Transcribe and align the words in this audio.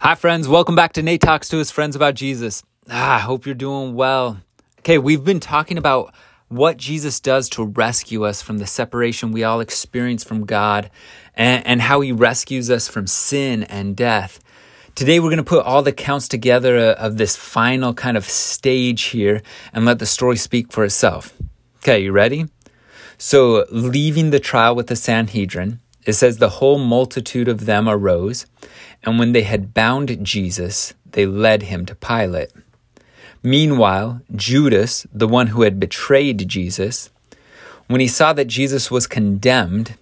Hi, 0.00 0.14
friends. 0.14 0.46
Welcome 0.46 0.76
back 0.76 0.92
to 0.92 1.02
Nate 1.02 1.20
Talks 1.20 1.48
to 1.48 1.58
his 1.58 1.72
friends 1.72 1.96
about 1.96 2.14
Jesus. 2.14 2.62
Ah, 2.88 3.16
I 3.16 3.18
hope 3.18 3.44
you're 3.44 3.54
doing 3.56 3.96
well. 3.96 4.40
Okay, 4.78 4.96
we've 4.96 5.24
been 5.24 5.40
talking 5.40 5.76
about 5.76 6.14
what 6.46 6.76
Jesus 6.76 7.18
does 7.18 7.48
to 7.50 7.64
rescue 7.64 8.24
us 8.24 8.40
from 8.40 8.58
the 8.58 8.66
separation 8.66 9.32
we 9.32 9.42
all 9.42 9.58
experience 9.58 10.22
from 10.22 10.46
God 10.46 10.88
and, 11.34 11.66
and 11.66 11.82
how 11.82 12.00
he 12.00 12.12
rescues 12.12 12.70
us 12.70 12.86
from 12.86 13.08
sin 13.08 13.64
and 13.64 13.96
death. 13.96 14.38
Today, 14.94 15.18
we're 15.18 15.30
going 15.30 15.38
to 15.38 15.42
put 15.42 15.66
all 15.66 15.82
the 15.82 15.90
counts 15.90 16.28
together 16.28 16.76
of 16.78 17.18
this 17.18 17.34
final 17.34 17.92
kind 17.92 18.16
of 18.16 18.24
stage 18.24 19.02
here 19.06 19.42
and 19.72 19.84
let 19.84 19.98
the 19.98 20.06
story 20.06 20.36
speak 20.36 20.70
for 20.70 20.84
itself. 20.84 21.34
Okay, 21.78 21.98
you 21.98 22.12
ready? 22.12 22.46
So, 23.18 23.66
leaving 23.72 24.30
the 24.30 24.38
trial 24.38 24.76
with 24.76 24.86
the 24.86 24.96
Sanhedrin, 24.96 25.80
it 26.06 26.12
says 26.12 26.38
the 26.38 26.48
whole 26.48 26.78
multitude 26.78 27.48
of 27.48 27.66
them 27.66 27.88
arose 27.88 28.46
and 29.08 29.18
when 29.18 29.32
they 29.32 29.42
had 29.42 29.72
bound 29.72 30.22
Jesus, 30.22 30.92
they 31.12 31.24
led 31.24 31.62
him 31.62 31.86
to 31.86 31.94
Pilate. 31.94 32.50
Meanwhile, 33.42 34.20
Judas, 34.36 35.06
the 35.10 35.26
one 35.26 35.46
who 35.46 35.62
had 35.62 35.80
betrayed 35.80 36.46
Jesus, 36.46 37.08
when 37.86 38.02
he 38.02 38.06
saw 38.06 38.34
that 38.34 38.48
Jesus 38.48 38.90
was 38.90 39.06
condemned, 39.06 39.94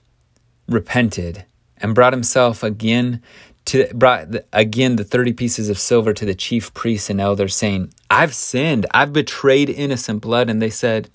repented 0.69 1.45
and 1.79 1.95
brought 1.95 2.15
himself 2.15 2.65
again 2.65 3.23
to 3.67 3.87
brought 3.95 4.27
again 4.53 4.97
the 4.97 5.05
30 5.05 5.33
pieces 5.35 5.69
of 5.69 5.79
silver 5.79 6.13
to 6.13 6.25
the 6.25 6.35
chief 6.35 6.75
priests 6.75 7.09
and 7.09 7.21
elders 7.21 7.55
saying, 7.55 7.93
"I've 8.11 8.35
sinned. 8.35 8.87
I've 8.91 9.13
betrayed 9.13 9.71
innocent 9.71 10.21
blood." 10.21 10.51
And 10.51 10.61
they 10.61 10.71
said, 10.71 11.11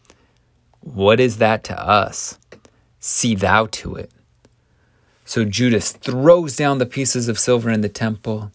"What 0.79 1.19
is 1.19 1.37
that 1.37 1.65
to 1.65 1.77
us? 1.77 2.37
See 3.01 3.35
thou 3.35 3.65
to 3.71 3.95
it." 3.95 4.11
So 5.31 5.45
Judas 5.45 5.93
throws 5.93 6.57
down 6.57 6.79
the 6.79 6.85
pieces 6.85 7.29
of 7.29 7.39
silver 7.39 7.69
in 7.69 7.79
the 7.79 7.87
temple 7.87 8.51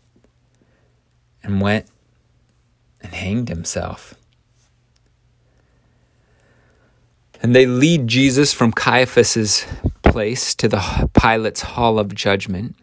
and 1.42 1.58
went 1.58 1.86
and 3.00 3.14
hanged 3.14 3.48
himself. 3.48 4.14
And 7.42 7.56
they 7.56 7.64
lead 7.64 8.08
Jesus 8.08 8.52
from 8.52 8.72
Caiaphas's 8.72 9.64
place 10.02 10.54
to 10.56 10.68
the 10.68 11.08
Pilate's 11.14 11.62
hall 11.62 11.98
of 11.98 12.14
judgment. 12.14 12.76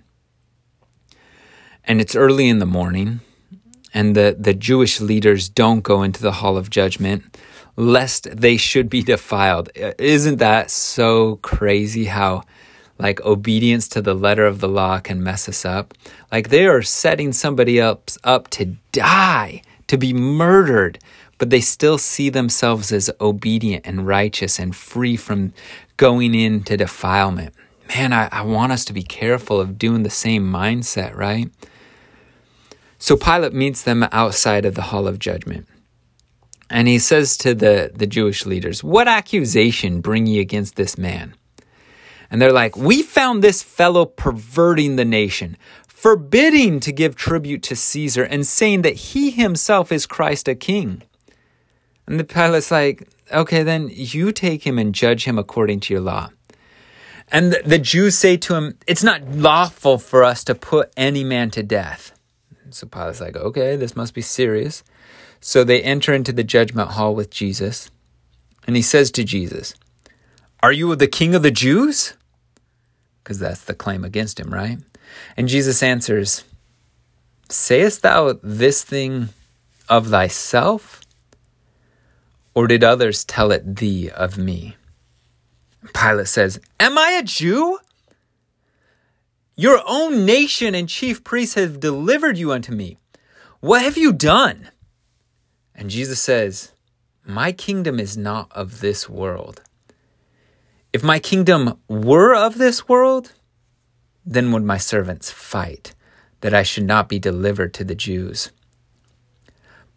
And 1.84 2.02
it's 2.02 2.16
early 2.16 2.50
in 2.50 2.58
the 2.58 2.66
morning, 2.66 3.20
and 3.94 4.16
the, 4.16 4.36
the 4.36 4.56
Jewish 4.56 5.02
leaders 5.02 5.50
don't 5.50 5.82
go 5.82 6.02
into 6.02 6.24
the 6.24 6.32
hall 6.32 6.58
of 6.58 6.72
judgment 6.72 7.38
lest 7.76 8.28
they 8.36 8.58
should 8.58 8.90
be 8.90 9.04
defiled. 9.04 9.70
Uh, 9.80 9.92
isn't 10.00 10.38
that 10.38 10.72
so 10.72 11.36
crazy 11.38 12.06
how 12.06 12.42
like 13.04 13.20
obedience 13.22 13.90
to 13.90 14.02
the 14.02 14.14
letter 14.14 14.46
of 14.48 14.62
the 14.62 14.70
law 14.70 14.98
can 14.98 15.22
mess 15.22 15.50
us 15.50 15.66
up. 15.66 15.94
Like 16.32 16.48
they 16.50 16.66
are 16.66 16.82
setting 16.82 17.34
somebody 17.34 17.80
up 17.82 18.08
to 18.52 18.66
die, 18.94 19.62
to 19.88 19.98
be 19.98 20.14
murdered, 20.14 21.00
but 21.38 21.50
they 21.50 21.60
still 21.60 21.98
see 21.98 22.30
themselves 22.30 22.94
as 22.94 23.12
obedient 23.20 23.86
and 23.86 24.08
righteous 24.08 24.58
and 24.58 24.74
free 24.74 25.18
from 25.18 25.54
going 25.98 26.34
into 26.34 26.78
defilement. 26.78 27.54
Man, 27.90 28.14
I, 28.14 28.30
I 28.32 28.42
want 28.44 28.72
us 28.72 28.86
to 28.86 28.94
be 28.94 29.04
careful 29.04 29.60
of 29.60 29.78
doing 29.78 30.04
the 30.04 30.10
same 30.10 30.50
mindset, 30.50 31.14
right? 31.14 31.52
So 32.98 33.18
Pilate 33.18 33.54
meets 33.54 33.84
them 33.84 34.08
outside 34.14 34.64
of 34.64 34.76
the 34.76 34.82
hall 34.82 35.10
of 35.10 35.20
judgment. 35.20 35.68
And 36.70 36.88
he 36.88 37.00
says 37.00 37.36
to 37.40 37.54
the, 37.54 37.92
the 37.94 38.08
Jewish 38.08 38.46
leaders, 38.46 38.82
What 38.82 39.10
accusation 39.10 40.00
bring 40.00 40.26
ye 40.26 40.40
against 40.40 40.78
this 40.78 40.98
man? 40.98 41.36
And 42.34 42.42
they're 42.42 42.52
like, 42.52 42.76
We 42.76 43.04
found 43.04 43.44
this 43.44 43.62
fellow 43.62 44.06
perverting 44.06 44.96
the 44.96 45.06
nation, 45.06 45.56
forbidding 45.86 46.80
to 46.80 46.92
give 46.92 47.16
tribute 47.16 47.62
to 47.64 47.76
Caesar, 47.76 48.24
and 48.24 48.46
saying 48.46 48.82
that 48.82 48.96
he 48.96 49.30
himself 49.30 49.92
is 49.92 50.08
Christ 50.08 50.48
a 50.48 50.56
king. 50.56 51.04
And 52.08 52.20
the 52.20 52.24
Pilate's 52.24 52.72
like, 52.72 53.08
Okay, 53.32 53.62
then 53.62 53.88
you 53.94 54.32
take 54.32 54.66
him 54.66 54.80
and 54.80 54.96
judge 54.96 55.26
him 55.26 55.38
according 55.38 55.82
to 55.82 55.94
your 55.94 56.02
law. 56.02 56.30
And 57.32 57.54
the, 57.54 57.78
Jews 57.78 58.18
say 58.18 58.36
to 58.38 58.56
him, 58.56 58.80
It's 58.88 59.04
not 59.04 59.28
lawful 59.28 60.00
for 60.00 60.24
us 60.24 60.44
to 60.46 60.56
put 60.56 60.92
any 60.98 61.24
man 61.24 61.52
to 61.52 61.62
death. 61.62 62.14
So 62.72 62.88
Pilate's 62.88 63.22
like, 63.22 63.38
Okay, 63.38 63.76
this 63.76 63.96
must 63.96 64.16
be 64.16 64.22
serious. 64.22 64.84
So 65.40 65.64
they 65.64 65.84
enter 65.84 66.16
into 66.16 66.34
the 66.34 66.44
judgment 66.44 66.90
hall 66.92 67.14
with 67.14 67.30
Jesus. 67.30 67.92
And 68.66 68.76
he 68.76 68.82
says 68.82 69.12
to 69.12 69.24
Jesus, 69.24 69.76
Are 70.64 70.72
you 70.72 70.96
the 70.96 71.06
king 71.06 71.36
of 71.36 71.44
the 71.44 71.52
Jews? 71.52 72.16
Because 73.24 73.40
that's 73.40 73.64
the 73.64 73.74
claim 73.74 74.04
against 74.04 74.40
him, 74.40 74.54
right? 74.54 74.78
And 75.38 75.48
Jesus 75.48 75.82
answers, 75.82 76.44
Sayest 77.50 78.02
thou 78.02 78.40
this 78.44 78.84
thing 78.84 79.30
of 79.88 80.08
thyself? 80.08 81.02
Or 82.54 82.68
did 82.68 82.84
others 82.84 83.24
tell 83.24 83.52
it 83.52 83.78
thee 83.78 84.10
of 84.10 84.38
me? 84.38 84.76
Pilate 85.94 86.28
says, 86.28 86.60
Am 86.80 86.98
I 86.98 87.12
a 87.12 87.24
Jew? 87.24 87.80
Your 89.56 89.82
own 89.88 90.26
nation 90.26 90.74
and 90.74 90.90
chief 90.90 91.24
priests 91.24 91.56
have 91.56 91.80
delivered 91.80 92.38
you 92.38 92.52
unto 92.52 92.74
me. 92.74 92.98
What 93.60 93.82
have 93.82 93.98
you 93.98 94.12
done? 94.14 94.70
And 95.76 95.90
Jesus 95.90 96.20
says, 96.20 96.72
My 97.26 97.52
kingdom 97.52 98.00
is 98.00 98.18
not 98.18 98.52
of 98.52 98.82
this 98.82 99.08
world. 99.08 99.62
If 100.94 101.04
my 101.04 101.18
kingdom 101.18 101.80
were 101.88 102.36
of 102.36 102.60
this 102.60 102.88
world, 102.88 103.34
then 104.24 104.52
would 104.52 104.64
my 104.64 104.78
servants 104.78 105.32
fight, 105.32 105.96
that 106.42 106.54
I 106.54 106.62
should 106.62 106.86
not 106.86 107.10
be 107.10 107.18
delivered 107.18 107.74
to 107.74 107.84
the 107.84 107.96
Jews. 107.96 108.52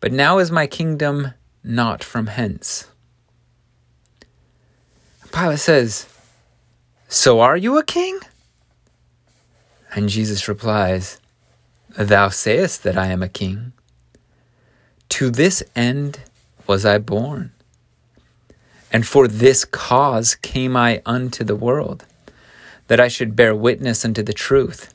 But 0.01 0.11
now 0.11 0.39
is 0.39 0.51
my 0.51 0.67
kingdom 0.67 1.35
not 1.63 2.03
from 2.03 2.29
hence. 2.29 2.87
Pilate 5.33 5.59
says, 5.59 6.07
So 7.09 7.41
are 7.41 7.59
you 7.59 7.77
a 7.77 7.85
king? 7.85 8.19
And 9.95 10.09
Jesus 10.09 10.49
replies, 10.49 11.21
Thou 11.99 12.31
sayest 12.31 12.85
that 12.85 12.97
I 12.97 13.09
am 13.09 13.23
a 13.23 13.29
king. 13.29 13.75
To 15.11 15.31
this 15.31 15.63
end 15.75 16.21
was 16.67 16.87
I 16.87 16.97
born 16.97 17.53
and 18.93 19.07
for 19.07 19.29
this 19.29 19.65
cause 19.65 20.35
came 20.35 20.77
I 20.77 21.03
unto 21.05 21.45
the 21.45 21.57
world, 21.57 22.05
that 22.89 23.01
I 23.01 23.09
should 23.09 23.37
bear 23.37 23.55
witness 23.55 24.05
unto 24.05 24.23
the 24.23 24.33
truth. 24.33 24.95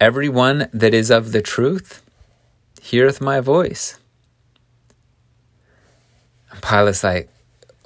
Every 0.00 0.28
one 0.28 0.68
that 0.72 0.94
is 0.94 1.10
of 1.10 1.32
the 1.32 1.42
truth 1.42 2.02
heareth 2.80 3.20
my 3.20 3.40
voice. 3.40 3.98
And 6.50 6.62
Pilate's 6.62 7.02
like, 7.02 7.28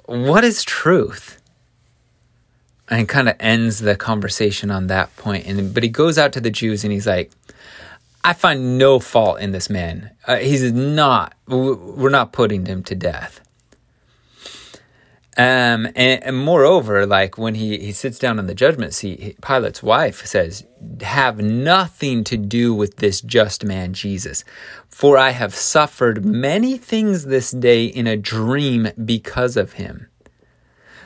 What 0.05 0.43
is 0.43 0.63
truth? 0.63 1.41
And 2.89 3.07
kind 3.07 3.29
of 3.29 3.37
ends 3.39 3.79
the 3.79 3.95
conversation 3.95 4.69
on 4.69 4.87
that 4.87 5.15
point. 5.15 5.47
And 5.47 5.73
but 5.73 5.83
he 5.83 5.89
goes 5.89 6.17
out 6.17 6.33
to 6.33 6.41
the 6.41 6.51
Jews 6.51 6.83
and 6.83 6.91
he's 6.91 7.07
like, 7.07 7.31
I 8.23 8.33
find 8.33 8.77
no 8.77 8.99
fault 8.99 9.39
in 9.39 9.51
this 9.51 9.69
man. 9.69 10.11
Uh, 10.27 10.37
he's 10.37 10.71
not. 10.71 11.33
We're 11.47 12.09
not 12.09 12.33
putting 12.33 12.65
him 12.65 12.83
to 12.83 12.95
death. 12.95 13.41
Um, 15.41 15.87
and, 15.95 16.23
and, 16.23 16.37
moreover, 16.37 17.07
like 17.07 17.35
when 17.35 17.55
he, 17.55 17.79
he 17.79 17.93
sits 17.93 18.19
down 18.19 18.37
in 18.37 18.45
the 18.45 18.53
judgment 18.53 18.93
seat, 18.93 19.41
Pilate's 19.41 19.81
wife 19.81 20.23
says, 20.23 20.67
Have 21.01 21.39
nothing 21.39 22.23
to 22.25 22.37
do 22.37 22.75
with 22.75 22.97
this 22.97 23.21
just 23.21 23.65
man, 23.65 23.93
Jesus. 23.93 24.43
For 24.87 25.17
I 25.17 25.31
have 25.31 25.55
suffered 25.55 26.23
many 26.23 26.77
things 26.77 27.25
this 27.25 27.49
day 27.49 27.85
in 27.85 28.05
a 28.05 28.15
dream 28.17 28.89
because 29.03 29.57
of 29.57 29.73
him. 29.73 30.09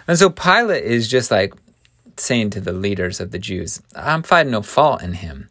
And 0.05 0.17
so 0.17 0.29
Pilate 0.29 0.83
is 0.83 1.07
just 1.07 1.31
like 1.31 1.53
saying 2.17 2.49
to 2.51 2.59
the 2.59 2.73
leaders 2.73 3.21
of 3.21 3.31
the 3.31 3.39
Jews, 3.39 3.81
I'm 3.95 4.21
finding 4.21 4.51
no 4.51 4.61
fault 4.61 5.01
in 5.01 5.13
him. 5.13 5.49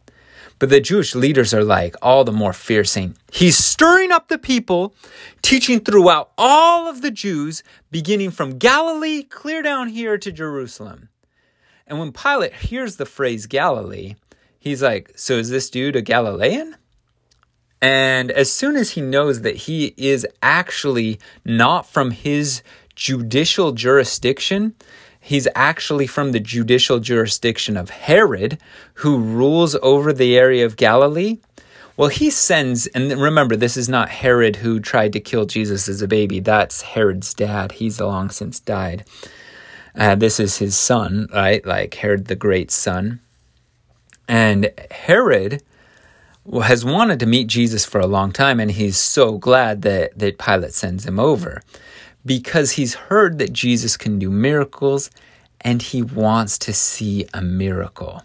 But 0.57 0.69
the 0.69 0.79
Jewish 0.79 1.15
leaders 1.15 1.53
are 1.53 1.63
like 1.63 1.95
all 2.01 2.23
the 2.23 2.31
more 2.31 2.53
fierce, 2.53 2.91
saying, 2.91 3.17
He's 3.31 3.57
stirring 3.57 4.11
up 4.11 4.29
the 4.29 4.37
people, 4.37 4.95
teaching 5.41 5.81
throughout 5.81 6.31
all 6.37 6.87
of 6.87 7.01
the 7.01 7.11
Jews, 7.11 7.61
beginning 7.91 8.31
from 8.31 8.57
Galilee 8.57 9.23
clear 9.23 9.61
down 9.61 9.89
here 9.89 10.17
to 10.17 10.31
Jerusalem. 10.31 11.09
And 11.87 11.99
when 11.99 12.11
Pilate 12.11 12.53
hears 12.53 12.95
the 12.95 13.05
phrase 13.05 13.45
Galilee, 13.45 14.15
he's 14.57 14.81
like, 14.81 15.11
So 15.15 15.33
is 15.33 15.49
this 15.49 15.69
dude 15.69 15.95
a 15.95 16.01
Galilean? 16.01 16.77
And 17.81 18.31
as 18.31 18.51
soon 18.51 18.77
as 18.77 18.91
he 18.91 19.01
knows 19.01 19.41
that 19.41 19.55
he 19.55 19.93
is 19.97 20.25
actually 20.41 21.19
not 21.43 21.85
from 21.85 22.11
his 22.11 22.63
judicial 22.95 23.73
jurisdiction, 23.73 24.73
He's 25.25 25.47
actually 25.55 26.05
from 26.05 26.33
the 26.33 26.39
judicial 26.39 26.99
jurisdiction 26.99 27.77
of 27.77 27.89
Herod, 27.89 28.59
who 28.93 29.17
rules 29.17 29.75
over 29.81 30.13
the 30.13 30.37
area 30.37 30.63
of 30.63 30.77
Galilee. 30.77 31.39
Well, 31.97 32.09
he 32.09 32.29
sends, 32.29 32.85
and 32.85 33.11
remember, 33.11 33.55
this 33.55 33.75
is 33.75 33.89
not 33.89 34.09
Herod 34.09 34.57
who 34.57 34.79
tried 34.79 35.13
to 35.13 35.19
kill 35.19 35.47
Jesus 35.47 35.89
as 35.89 36.03
a 36.03 36.07
baby. 36.07 36.41
That's 36.41 36.83
Herod's 36.83 37.33
dad. 37.33 37.71
He's 37.71 37.99
long 37.99 38.29
since 38.29 38.59
died. 38.59 39.03
Uh, 39.95 40.13
this 40.13 40.39
is 40.39 40.57
his 40.57 40.77
son, 40.77 41.27
right? 41.33 41.65
Like 41.65 41.95
Herod 41.95 42.25
the 42.25 42.35
Great's 42.35 42.75
son. 42.75 43.19
And 44.27 44.69
Herod 44.91 45.63
has 46.61 46.85
wanted 46.85 47.19
to 47.21 47.25
meet 47.25 47.47
Jesus 47.47 47.83
for 47.83 47.99
a 47.99 48.05
long 48.05 48.31
time, 48.31 48.59
and 48.59 48.69
he's 48.69 48.99
so 48.99 49.39
glad 49.39 49.81
that, 49.81 50.19
that 50.19 50.37
Pilate 50.37 50.73
sends 50.73 51.03
him 51.03 51.19
over 51.19 51.63
because 52.25 52.71
he's 52.71 52.95
heard 52.95 53.37
that 53.39 53.53
Jesus 53.53 53.97
can 53.97 54.19
do 54.19 54.29
miracles 54.29 55.09
and 55.61 55.81
he 55.81 56.01
wants 56.01 56.57
to 56.59 56.73
see 56.73 57.27
a 57.33 57.41
miracle. 57.41 58.23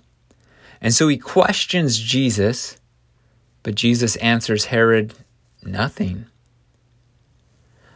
And 0.81 0.94
so 0.94 1.08
he 1.08 1.19
questions 1.19 1.99
Jesus, 1.99 2.79
but 3.62 3.75
Jesus 3.75 4.17
answers 4.17 4.67
Herod 4.67 5.14
nothing. 5.62 6.26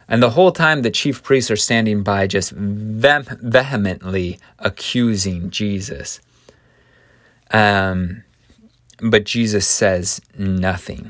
And 0.07 0.21
the 0.21 0.31
whole 0.31 0.51
time, 0.51 0.83
the 0.83 0.91
chief 0.91 1.23
priests 1.23 1.49
are 1.49 1.55
standing 1.55 2.03
by, 2.03 2.27
just 2.27 2.51
vehemently 2.51 4.39
accusing 4.59 5.49
Jesus. 5.49 6.19
Um, 7.51 8.23
but 9.01 9.23
Jesus 9.23 9.67
says 9.67 10.21
nothing. 10.37 11.09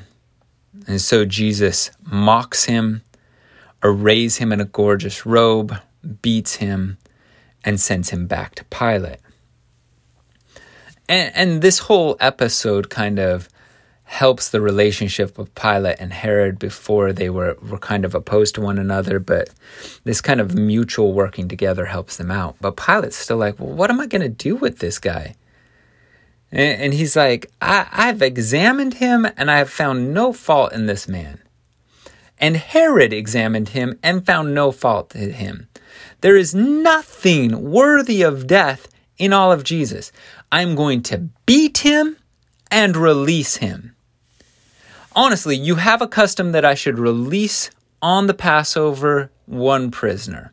And 0.87 1.01
so 1.01 1.25
Jesus 1.25 1.91
mocks 2.05 2.65
him, 2.65 3.01
arrays 3.85 4.37
him 4.37 4.51
in 4.51 4.59
a 4.59 4.65
gorgeous 4.65 5.25
robe, 5.25 5.75
beats 6.23 6.55
him, 6.55 6.97
and 7.63 7.79
sends 7.79 8.09
him 8.09 8.25
back 8.25 8.55
to 8.55 8.65
Pilate. 8.65 9.19
And, 11.07 11.31
and 11.35 11.61
this 11.61 11.79
whole 11.79 12.17
episode 12.19 12.89
kind 12.89 13.19
of 13.19 13.47
helps 14.05 14.49
the 14.49 14.61
relationship 14.61 15.37
of 15.37 15.53
Pilate 15.55 15.97
and 15.99 16.13
Herod 16.13 16.57
before 16.57 17.13
they 17.13 17.29
were, 17.29 17.57
were 17.61 17.77
kind 17.77 18.05
of 18.05 18.15
opposed 18.15 18.55
to 18.55 18.61
one 18.61 18.79
another, 18.79 19.19
but 19.19 19.49
this 20.03 20.21
kind 20.21 20.39
of 20.39 20.55
mutual 20.55 21.13
working 21.13 21.47
together 21.47 21.85
helps 21.85 22.17
them 22.17 22.31
out. 22.31 22.55
But 22.59 22.77
Pilate's 22.77 23.15
still 23.15 23.37
like, 23.37 23.59
well, 23.59 23.73
what 23.73 23.91
am 23.91 23.99
I 23.99 24.07
going 24.07 24.21
to 24.21 24.29
do 24.29 24.55
with 24.55 24.79
this 24.79 24.99
guy? 24.99 25.35
And, 26.51 26.81
and 26.81 26.93
he's 26.93 27.15
like, 27.15 27.51
I, 27.61 27.87
I've 27.91 28.21
examined 28.21 28.95
him 28.95 29.27
and 29.37 29.51
I 29.51 29.57
have 29.57 29.69
found 29.69 30.13
no 30.13 30.33
fault 30.33 30.73
in 30.73 30.87
this 30.87 31.07
man. 31.07 31.39
And 32.39 32.57
Herod 32.57 33.13
examined 33.13 33.69
him 33.69 33.97
and 34.03 34.25
found 34.25 34.53
no 34.53 34.71
fault 34.71 35.15
in 35.15 35.33
him. 35.33 35.69
There 36.21 36.35
is 36.35 36.53
nothing 36.53 37.71
worthy 37.71 38.21
of 38.21 38.47
death 38.47 38.87
in 39.17 39.31
all 39.31 39.51
of 39.51 39.63
Jesus. 39.63 40.11
I'm 40.51 40.75
going 40.75 41.01
to 41.03 41.29
beat 41.45 41.79
him 41.79 42.17
and 42.69 42.97
release 42.97 43.57
him. 43.57 43.95
Honestly, 45.15 45.55
you 45.55 45.75
have 45.75 46.01
a 46.01 46.07
custom 46.07 46.51
that 46.51 46.65
I 46.65 46.75
should 46.75 46.99
release 46.99 47.69
on 48.01 48.27
the 48.27 48.33
Passover 48.33 49.31
one 49.45 49.91
prisoner. 49.91 50.51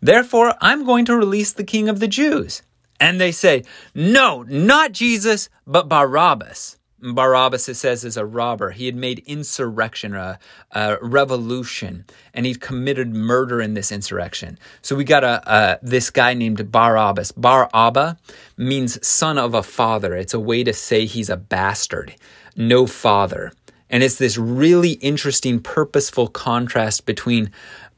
Therefore, 0.00 0.54
I'm 0.60 0.84
going 0.84 1.04
to 1.06 1.16
release 1.16 1.52
the 1.52 1.64
king 1.64 1.88
of 1.88 2.00
the 2.00 2.08
Jews. 2.08 2.62
And 3.00 3.20
they 3.20 3.32
say, 3.32 3.64
No, 3.94 4.42
not 4.42 4.92
Jesus, 4.92 5.48
but 5.66 5.88
Barabbas. 5.88 6.77
Barabbas, 7.00 7.68
it 7.68 7.74
says, 7.74 8.04
is 8.04 8.16
a 8.16 8.24
robber. 8.24 8.70
He 8.70 8.86
had 8.86 8.96
made 8.96 9.22
insurrection, 9.26 10.14
a, 10.14 10.38
a, 10.72 10.98
revolution, 11.00 12.04
and 12.34 12.44
he'd 12.44 12.60
committed 12.60 13.14
murder 13.14 13.60
in 13.60 13.74
this 13.74 13.92
insurrection. 13.92 14.58
So 14.82 14.96
we 14.96 15.04
got 15.04 15.24
a, 15.24 15.42
a 15.46 15.78
this 15.82 16.10
guy 16.10 16.34
named 16.34 16.72
Barabbas. 16.72 17.32
Bar 17.32 17.70
Abba 17.72 18.18
means 18.56 19.06
son 19.06 19.38
of 19.38 19.54
a 19.54 19.62
father. 19.62 20.16
It's 20.16 20.34
a 20.34 20.40
way 20.40 20.64
to 20.64 20.72
say 20.72 21.06
he's 21.06 21.30
a 21.30 21.36
bastard, 21.36 22.14
no 22.56 22.86
father. 22.86 23.52
And 23.90 24.02
it's 24.02 24.16
this 24.16 24.36
really 24.36 24.92
interesting, 24.92 25.60
purposeful 25.60 26.28
contrast 26.28 27.06
between 27.06 27.50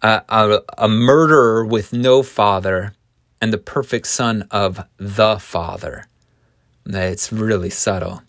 uh, 0.02 0.20
a, 0.28 0.60
a 0.78 0.88
murderer 0.88 1.64
with 1.64 1.92
no 1.92 2.22
father 2.22 2.94
and 3.40 3.52
the 3.52 3.58
perfect 3.58 4.06
son 4.06 4.46
of 4.50 4.84
the 4.98 5.38
Father. 5.38 6.06
It's 6.86 7.32
really 7.32 7.70
subtle. 7.70 8.22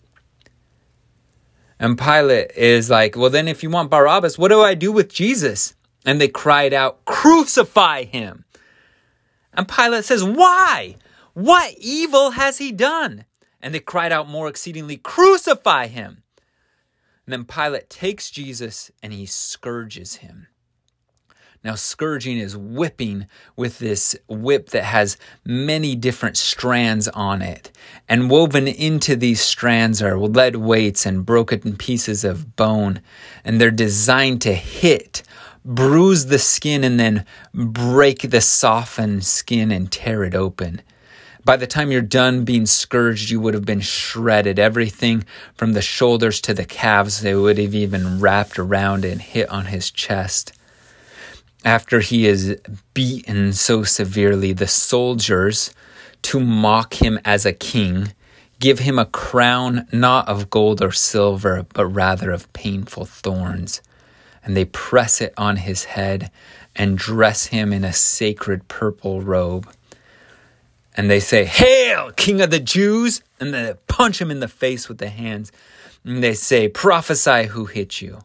And 1.82 1.98
Pilate 1.98 2.52
is 2.52 2.88
like, 2.88 3.16
Well, 3.16 3.28
then 3.28 3.48
if 3.48 3.64
you 3.64 3.68
want 3.68 3.90
Barabbas, 3.90 4.38
what 4.38 4.52
do 4.52 4.60
I 4.60 4.74
do 4.74 4.92
with 4.92 5.12
Jesus? 5.12 5.74
And 6.06 6.20
they 6.20 6.28
cried 6.28 6.72
out, 6.72 7.04
Crucify 7.06 8.04
him. 8.04 8.44
And 9.52 9.66
Pilate 9.66 10.04
says, 10.04 10.22
Why? 10.22 10.94
What 11.34 11.74
evil 11.78 12.30
has 12.30 12.58
he 12.58 12.70
done? 12.70 13.24
And 13.60 13.74
they 13.74 13.80
cried 13.80 14.12
out 14.12 14.28
more 14.28 14.46
exceedingly, 14.46 14.96
Crucify 14.96 15.88
him. 15.88 16.22
And 17.26 17.32
then 17.32 17.44
Pilate 17.44 17.90
takes 17.90 18.30
Jesus 18.30 18.92
and 19.02 19.12
he 19.12 19.26
scourges 19.26 20.16
him. 20.16 20.46
Now, 21.64 21.76
scourging 21.76 22.38
is 22.38 22.56
whipping 22.56 23.28
with 23.54 23.78
this 23.78 24.16
whip 24.28 24.70
that 24.70 24.82
has 24.82 25.16
many 25.44 25.94
different 25.94 26.36
strands 26.36 27.06
on 27.06 27.40
it. 27.40 27.70
And 28.08 28.28
woven 28.28 28.66
into 28.66 29.14
these 29.14 29.40
strands 29.40 30.02
are 30.02 30.18
lead 30.18 30.56
weights 30.56 31.06
and 31.06 31.24
broken 31.24 31.76
pieces 31.76 32.24
of 32.24 32.56
bone. 32.56 33.00
And 33.44 33.60
they're 33.60 33.70
designed 33.70 34.40
to 34.42 34.54
hit, 34.54 35.22
bruise 35.64 36.26
the 36.26 36.40
skin, 36.40 36.82
and 36.82 36.98
then 36.98 37.24
break 37.54 38.30
the 38.30 38.40
softened 38.40 39.24
skin 39.24 39.70
and 39.70 39.90
tear 39.90 40.24
it 40.24 40.34
open. 40.34 40.82
By 41.44 41.56
the 41.56 41.68
time 41.68 41.92
you're 41.92 42.02
done 42.02 42.44
being 42.44 42.66
scourged, 42.66 43.30
you 43.30 43.38
would 43.38 43.54
have 43.54 43.64
been 43.64 43.80
shredded. 43.80 44.58
Everything 44.58 45.24
from 45.54 45.74
the 45.74 45.82
shoulders 45.82 46.40
to 46.40 46.54
the 46.54 46.64
calves, 46.64 47.20
they 47.20 47.36
would 47.36 47.58
have 47.58 47.74
even 47.74 48.18
wrapped 48.18 48.58
around 48.58 49.04
and 49.04 49.22
hit 49.22 49.48
on 49.48 49.66
his 49.66 49.92
chest 49.92 50.52
after 51.64 52.00
he 52.00 52.26
is 52.26 52.56
beaten 52.94 53.52
so 53.52 53.82
severely, 53.82 54.52
the 54.52 54.66
soldiers, 54.66 55.72
to 56.22 56.40
mock 56.40 56.94
him 56.94 57.18
as 57.24 57.46
a 57.46 57.52
king, 57.52 58.12
give 58.58 58.80
him 58.80 58.98
a 58.98 59.06
crown 59.06 59.86
not 59.92 60.28
of 60.28 60.50
gold 60.50 60.82
or 60.82 60.92
silver, 60.92 61.66
but 61.74 61.86
rather 61.86 62.30
of 62.30 62.52
painful 62.52 63.04
thorns. 63.04 63.80
And 64.44 64.56
they 64.56 64.64
press 64.64 65.20
it 65.20 65.32
on 65.36 65.56
his 65.56 65.84
head 65.84 66.30
and 66.74 66.98
dress 66.98 67.46
him 67.46 67.72
in 67.72 67.84
a 67.84 67.92
sacred 67.92 68.66
purple 68.68 69.20
robe. 69.20 69.72
And 70.96 71.10
they 71.10 71.20
say, 71.20 71.44
Hail, 71.44 72.12
King 72.12 72.40
of 72.40 72.50
the 72.50 72.60
Jews! 72.60 73.22
And 73.40 73.54
they 73.54 73.74
punch 73.86 74.20
him 74.20 74.30
in 74.30 74.40
the 74.40 74.48
face 74.48 74.88
with 74.88 74.98
the 74.98 75.08
hands. 75.08 75.52
And 76.04 76.22
they 76.22 76.34
say, 76.34 76.68
Prophesy 76.68 77.44
who 77.44 77.66
hit 77.66 78.00
you. 78.00 78.20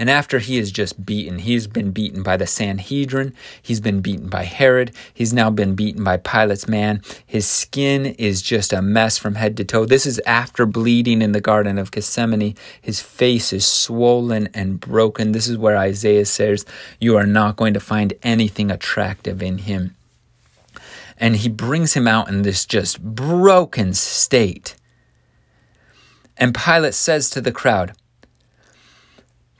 And 0.00 0.08
after 0.08 0.38
he 0.38 0.56
is 0.56 0.72
just 0.72 1.04
beaten, 1.04 1.40
he's 1.40 1.66
been 1.66 1.90
beaten 1.90 2.22
by 2.22 2.38
the 2.38 2.46
Sanhedrin, 2.46 3.34
he's 3.60 3.80
been 3.80 4.00
beaten 4.00 4.30
by 4.30 4.44
Herod, 4.44 4.92
he's 5.12 5.34
now 5.34 5.50
been 5.50 5.74
beaten 5.74 6.02
by 6.02 6.16
Pilate's 6.16 6.66
man. 6.66 7.02
His 7.26 7.46
skin 7.46 8.06
is 8.06 8.40
just 8.40 8.72
a 8.72 8.80
mess 8.80 9.18
from 9.18 9.34
head 9.34 9.58
to 9.58 9.64
toe. 9.64 9.84
This 9.84 10.06
is 10.06 10.18
after 10.20 10.64
bleeding 10.64 11.20
in 11.20 11.32
the 11.32 11.40
Garden 11.42 11.76
of 11.76 11.90
Gethsemane. 11.90 12.54
His 12.80 13.02
face 13.02 13.52
is 13.52 13.66
swollen 13.66 14.48
and 14.54 14.80
broken. 14.80 15.32
This 15.32 15.46
is 15.46 15.58
where 15.58 15.76
Isaiah 15.76 16.24
says, 16.24 16.64
You 16.98 17.18
are 17.18 17.26
not 17.26 17.56
going 17.56 17.74
to 17.74 17.80
find 17.80 18.14
anything 18.22 18.70
attractive 18.70 19.42
in 19.42 19.58
him. 19.58 19.96
And 21.18 21.36
he 21.36 21.50
brings 21.50 21.92
him 21.92 22.08
out 22.08 22.30
in 22.30 22.40
this 22.40 22.64
just 22.64 23.02
broken 23.02 23.92
state. 23.92 24.76
And 26.38 26.54
Pilate 26.54 26.94
says 26.94 27.28
to 27.28 27.42
the 27.42 27.52
crowd, 27.52 27.92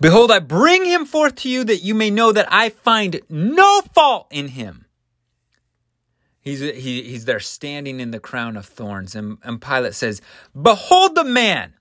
Behold, 0.00 0.30
I 0.30 0.38
bring 0.38 0.85
him 0.85 1.04
forth 1.04 1.35
to 1.37 1.49
you 1.49 1.62
that 1.64 1.83
you 1.83 1.95
may 1.95 2.11
know 2.11 2.33
that 2.33 2.50
I 2.50 2.71
find 2.71 3.21
no 3.28 3.83
fault 3.83 4.28
in 4.30 4.49
him. 4.49 4.87
He's, 6.40 6.61
he, 6.61 7.02
he's 7.02 7.26
there 7.26 7.40
standing 7.40 8.00
in 8.00 8.11
the 8.11 8.19
crown 8.19 8.57
of 8.57 8.64
thorns. 8.64 9.14
And, 9.14 9.37
and 9.45 9.61
Pilate 9.61 9.95
says, 9.95 10.23
Behold 10.61 11.14
the 11.14 11.25
man. 11.25 11.75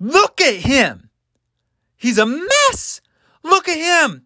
Look 0.00 0.40
at 0.40 0.56
him. 0.56 1.10
He's 1.96 2.18
a 2.18 2.26
mess. 2.26 3.02
Look 3.42 3.68
at 3.68 3.76
him. 3.76 4.24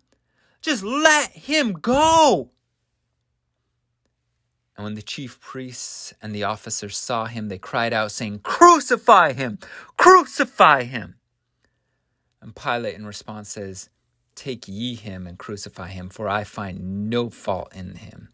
Just 0.63 0.85
let 0.85 1.31
him 1.33 1.73
go. 1.73 2.51
And 4.77 4.85
when 4.85 4.95
the 4.95 5.03
chief 5.03 5.41
priests 5.41 6.15
and 6.23 6.35
the 6.35 6.45
officers 6.45 6.97
saw 6.97 7.25
him, 7.25 7.49
they 7.49 7.59
cried 7.59 7.93
out, 7.93 8.13
saying, 8.13 8.41
Crucify 8.41 9.33
him! 9.33 9.59
Crucify 9.97 10.85
him! 10.85 11.17
And 12.47 12.55
Pilate 12.55 12.95
in 12.95 13.05
response 13.05 13.49
says, 13.49 13.91
Take 14.37 14.69
ye 14.69 14.95
him 14.95 15.27
and 15.27 15.37
crucify 15.37 15.89
him, 15.89 16.09
for 16.09 16.29
I 16.29 16.45
find 16.45 17.11
no 17.11 17.29
fault 17.29 17.75
in 17.75 17.97
him. 17.97 18.29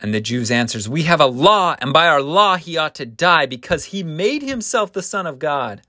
And 0.00 0.12
the 0.12 0.20
Jews 0.20 0.50
answers, 0.50 0.88
We 0.88 1.04
have 1.04 1.20
a 1.20 1.26
law, 1.26 1.76
and 1.80 1.92
by 1.92 2.08
our 2.08 2.20
law 2.20 2.56
he 2.56 2.76
ought 2.76 2.96
to 2.96 3.06
die, 3.06 3.46
because 3.46 3.84
he 3.86 4.02
made 4.02 4.42
himself 4.42 4.92
the 4.92 5.00
Son 5.00 5.28
of 5.28 5.38
God. 5.38 5.82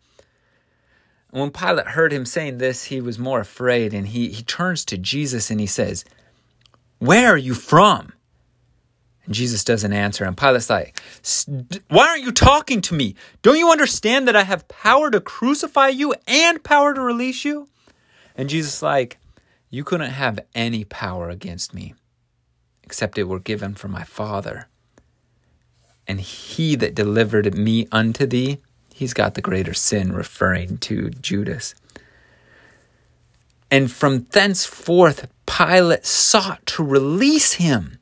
And 1.32 1.42
when 1.42 1.50
Pilate 1.50 1.88
heard 1.88 2.14
him 2.14 2.28
saying 2.28 2.60
this, 2.60 2.84
he 2.84 3.02
was 3.02 3.18
more 3.18 3.40
afraid, 3.40 3.92
and 3.92 4.10
he, 4.10 4.30
he 4.30 4.44
turns 4.44 4.86
to 4.86 5.00
Jesus 5.00 5.50
and 5.50 5.60
he 5.60 5.66
says, 5.66 6.06
Where 7.00 7.34
are 7.34 7.38
you 7.38 7.56
from? 7.56 8.14
And 9.26 9.36
Jesus 9.36 9.64
doesn't 9.64 9.94
answer. 9.94 10.26
And 10.26 10.36
Pilate's 10.36 10.70
like, 10.70 11.00
Why 11.90 12.08
aren't 12.08 12.24
you 12.24 12.32
talking 12.32 12.82
to 12.82 12.96
me? 12.96 13.16
Don't 13.42 13.58
you 13.58 13.72
understand 13.72 14.28
that 14.28 14.36
I 14.36 14.44
have 14.44 14.68
power 14.68 15.12
to 15.12 15.22
crucify 15.22 15.90
you 15.90 16.16
and 16.28 16.64
power 16.64 16.94
to 16.94 17.02
release 17.02 17.46
you? 17.46 17.68
And 18.36 18.50
Jesus 18.50 18.82
like, 18.82 19.18
You 19.70 19.84
couldn't 19.84 20.12
have 20.12 20.40
any 20.56 20.84
power 20.86 21.30
against 21.30 21.74
me, 21.74 21.94
except 22.84 23.18
it 23.18 23.26
were 23.26 23.40
given 23.40 23.76
from 23.76 23.92
my 23.92 24.04
Father. 24.04 24.68
And 26.08 26.20
he 26.20 26.76
that 26.76 26.96
delivered 26.96 27.56
me 27.56 27.88
unto 27.92 28.26
thee, 28.26 28.60
He's 28.94 29.14
got 29.14 29.34
the 29.34 29.42
greater 29.42 29.74
sin, 29.74 30.12
referring 30.12 30.78
to 30.80 31.10
Judas. 31.10 31.74
And 33.72 33.90
from 33.90 34.28
thenceforth, 34.32 35.28
Pilate 35.48 36.06
sought 36.06 36.66
to 36.68 36.84
release 36.84 37.54
him. 37.54 37.98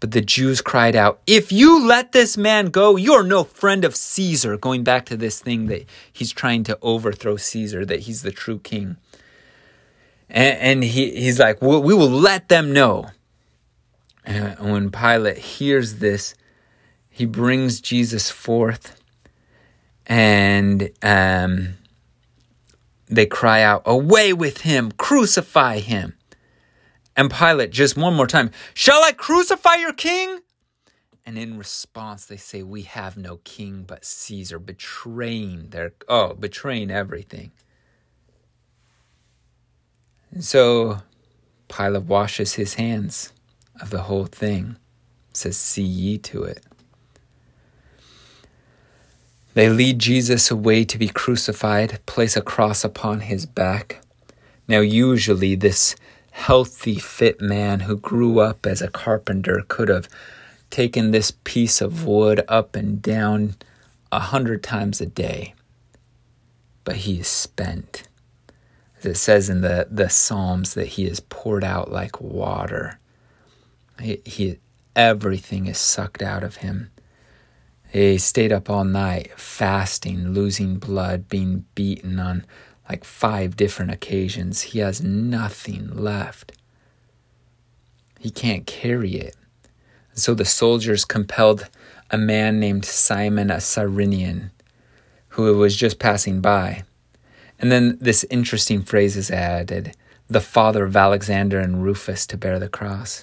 But 0.00 0.12
the 0.12 0.22
Jews 0.22 0.62
cried 0.62 0.96
out, 0.96 1.20
If 1.26 1.52
you 1.52 1.86
let 1.86 2.12
this 2.12 2.36
man 2.36 2.66
go, 2.66 2.96
you're 2.96 3.22
no 3.22 3.44
friend 3.44 3.84
of 3.84 3.94
Caesar. 3.94 4.56
Going 4.56 4.82
back 4.82 5.04
to 5.06 5.16
this 5.16 5.40
thing 5.40 5.66
that 5.66 5.84
he's 6.10 6.32
trying 6.32 6.64
to 6.64 6.78
overthrow 6.80 7.36
Caesar, 7.36 7.84
that 7.84 8.00
he's 8.00 8.22
the 8.22 8.32
true 8.32 8.58
king. 8.58 8.96
And, 10.30 10.58
and 10.58 10.84
he, 10.84 11.10
he's 11.10 11.38
like, 11.38 11.60
We 11.60 11.94
will 11.94 12.08
let 12.08 12.48
them 12.48 12.72
know. 12.72 13.10
And 14.24 14.72
when 14.72 14.90
Pilate 14.90 15.38
hears 15.38 15.96
this, 15.96 16.34
he 17.08 17.26
brings 17.26 17.80
Jesus 17.80 18.30
forth 18.30 19.00
and 20.06 20.90
um, 21.02 21.74
they 23.06 23.26
cry 23.26 23.62
out, 23.62 23.82
Away 23.86 24.32
with 24.32 24.62
him, 24.62 24.92
crucify 24.92 25.78
him. 25.78 26.14
And 27.20 27.30
Pilate, 27.30 27.70
just 27.70 27.98
one 27.98 28.14
more 28.14 28.26
time, 28.26 28.50
Shall 28.72 29.04
I 29.04 29.12
crucify 29.12 29.74
your 29.74 29.92
king? 29.92 30.38
And 31.26 31.36
in 31.36 31.58
response, 31.58 32.24
they 32.24 32.38
say, 32.38 32.62
We 32.62 32.80
have 32.84 33.18
no 33.18 33.40
king 33.44 33.84
but 33.86 34.06
Caesar, 34.06 34.58
betraying 34.58 35.68
their, 35.68 35.92
oh, 36.08 36.32
betraying 36.32 36.90
everything. 36.90 37.52
And 40.30 40.42
so 40.42 41.02
Pilate 41.68 42.04
washes 42.04 42.54
his 42.54 42.76
hands 42.76 43.34
of 43.82 43.90
the 43.90 44.04
whole 44.04 44.24
thing, 44.24 44.76
says, 45.34 45.58
See 45.58 45.82
ye 45.82 46.16
to 46.16 46.44
it. 46.44 46.64
They 49.52 49.68
lead 49.68 49.98
Jesus 49.98 50.50
away 50.50 50.84
to 50.84 50.96
be 50.96 51.08
crucified, 51.08 52.00
place 52.06 52.34
a 52.34 52.40
cross 52.40 52.82
upon 52.82 53.20
his 53.20 53.44
back. 53.44 54.00
Now, 54.66 54.80
usually, 54.80 55.54
this 55.54 55.96
healthy, 56.40 56.98
fit 56.98 57.38
man 57.38 57.80
who 57.80 57.96
grew 57.98 58.40
up 58.40 58.64
as 58.64 58.80
a 58.80 58.88
carpenter 58.88 59.62
could 59.68 59.88
have 59.88 60.08
taken 60.70 61.10
this 61.10 61.32
piece 61.44 61.82
of 61.82 62.06
wood 62.06 62.42
up 62.48 62.74
and 62.74 63.02
down 63.02 63.54
a 64.10 64.18
hundred 64.18 64.62
times 64.62 65.02
a 65.02 65.06
day. 65.06 65.54
But 66.82 66.96
he 66.96 67.20
is 67.20 67.28
spent. 67.28 68.08
As 68.98 69.04
it 69.04 69.16
says 69.16 69.50
in 69.50 69.60
the, 69.60 69.86
the 69.90 70.08
Psalms, 70.08 70.72
that 70.74 70.88
he 70.88 71.04
is 71.04 71.20
poured 71.20 71.62
out 71.62 71.92
like 71.92 72.20
water. 72.22 72.98
He, 74.00 74.22
he, 74.24 74.58
everything 74.96 75.66
is 75.66 75.78
sucked 75.78 76.22
out 76.22 76.42
of 76.42 76.56
him. 76.56 76.90
He 77.92 78.16
stayed 78.16 78.50
up 78.50 78.70
all 78.70 78.84
night, 78.84 79.38
fasting, 79.38 80.32
losing 80.32 80.78
blood, 80.78 81.28
being 81.28 81.66
beaten 81.74 82.18
on 82.18 82.46
like 82.90 83.04
five 83.04 83.56
different 83.56 83.92
occasions. 83.92 84.62
He 84.62 84.80
has 84.80 85.00
nothing 85.00 85.96
left. 85.96 86.50
He 88.18 88.30
can't 88.30 88.66
carry 88.66 89.14
it. 89.14 89.36
So 90.14 90.34
the 90.34 90.44
soldiers 90.44 91.04
compelled 91.04 91.68
a 92.10 92.18
man 92.18 92.58
named 92.58 92.84
Simon 92.84 93.48
a 93.48 93.60
Cyrenian, 93.60 94.50
who 95.28 95.56
was 95.56 95.76
just 95.76 96.00
passing 96.00 96.40
by. 96.40 96.82
And 97.60 97.70
then 97.70 97.96
this 98.00 98.24
interesting 98.28 98.82
phrase 98.82 99.16
is 99.16 99.30
added 99.30 99.94
the 100.28 100.40
father 100.40 100.84
of 100.84 100.96
Alexander 100.96 101.60
and 101.60 101.84
Rufus 101.84 102.26
to 102.26 102.36
bear 102.36 102.58
the 102.58 102.68
cross. 102.68 103.22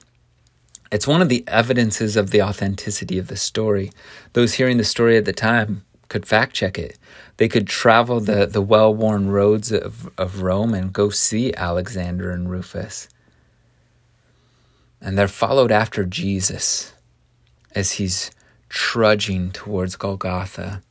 It's 0.93 1.07
one 1.07 1.21
of 1.21 1.27
the 1.27 1.43
evidences 1.45 2.15
of 2.15 2.31
the 2.31 2.41
authenticity 2.41 3.17
of 3.17 3.27
the 3.27 3.35
story. 3.35 3.91
Those 4.31 4.53
hearing 4.53 4.77
the 4.77 4.85
story 4.85 5.17
at 5.17 5.25
the 5.25 5.33
time 5.33 5.83
could 6.07 6.25
fact 6.25 6.53
check 6.53 6.79
it. 6.79 6.97
They 7.37 7.47
could 7.47 7.67
travel 7.67 8.19
the, 8.19 8.47
the 8.47 8.61
well 8.61 8.93
worn 8.93 9.29
roads 9.29 9.71
of, 9.71 10.09
of 10.17 10.41
Rome 10.41 10.73
and 10.73 10.91
go 10.91 11.09
see 11.09 11.53
Alexander 11.53 12.31
and 12.31 12.49
Rufus. 12.49 13.07
And 14.99 15.17
they're 15.17 15.27
followed 15.27 15.71
after 15.71 16.03
Jesus 16.03 16.93
as 17.75 17.93
he's 17.93 18.31
trudging 18.69 19.51
towards 19.51 19.95
Golgotha, 19.95 20.81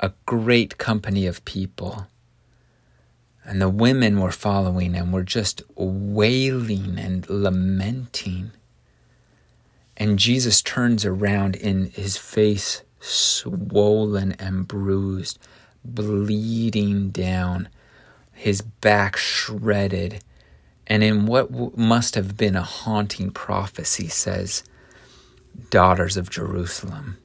a 0.00 0.12
great 0.24 0.78
company 0.78 1.26
of 1.26 1.44
people. 1.44 2.06
And 3.44 3.60
the 3.60 3.68
women 3.68 4.20
were 4.20 4.32
following 4.32 4.94
and 4.94 5.12
were 5.12 5.22
just 5.22 5.62
wailing 5.74 6.98
and 6.98 7.28
lamenting. 7.28 8.52
And 9.96 10.18
Jesus 10.18 10.62
turns 10.62 11.04
around 11.04 11.56
in 11.56 11.90
his 11.90 12.16
face 12.16 12.82
swollen 13.00 14.32
and 14.32 14.68
bruised, 14.68 15.38
bleeding 15.84 17.10
down, 17.10 17.68
his 18.32 18.60
back 18.60 19.16
shredded. 19.16 20.22
And 20.86 21.02
in 21.02 21.26
what 21.26 21.76
must 21.76 22.14
have 22.14 22.36
been 22.36 22.56
a 22.56 22.62
haunting 22.62 23.30
prophecy, 23.30 24.08
says, 24.08 24.64
Daughters 25.70 26.16
of 26.16 26.30
Jerusalem, 26.30 27.18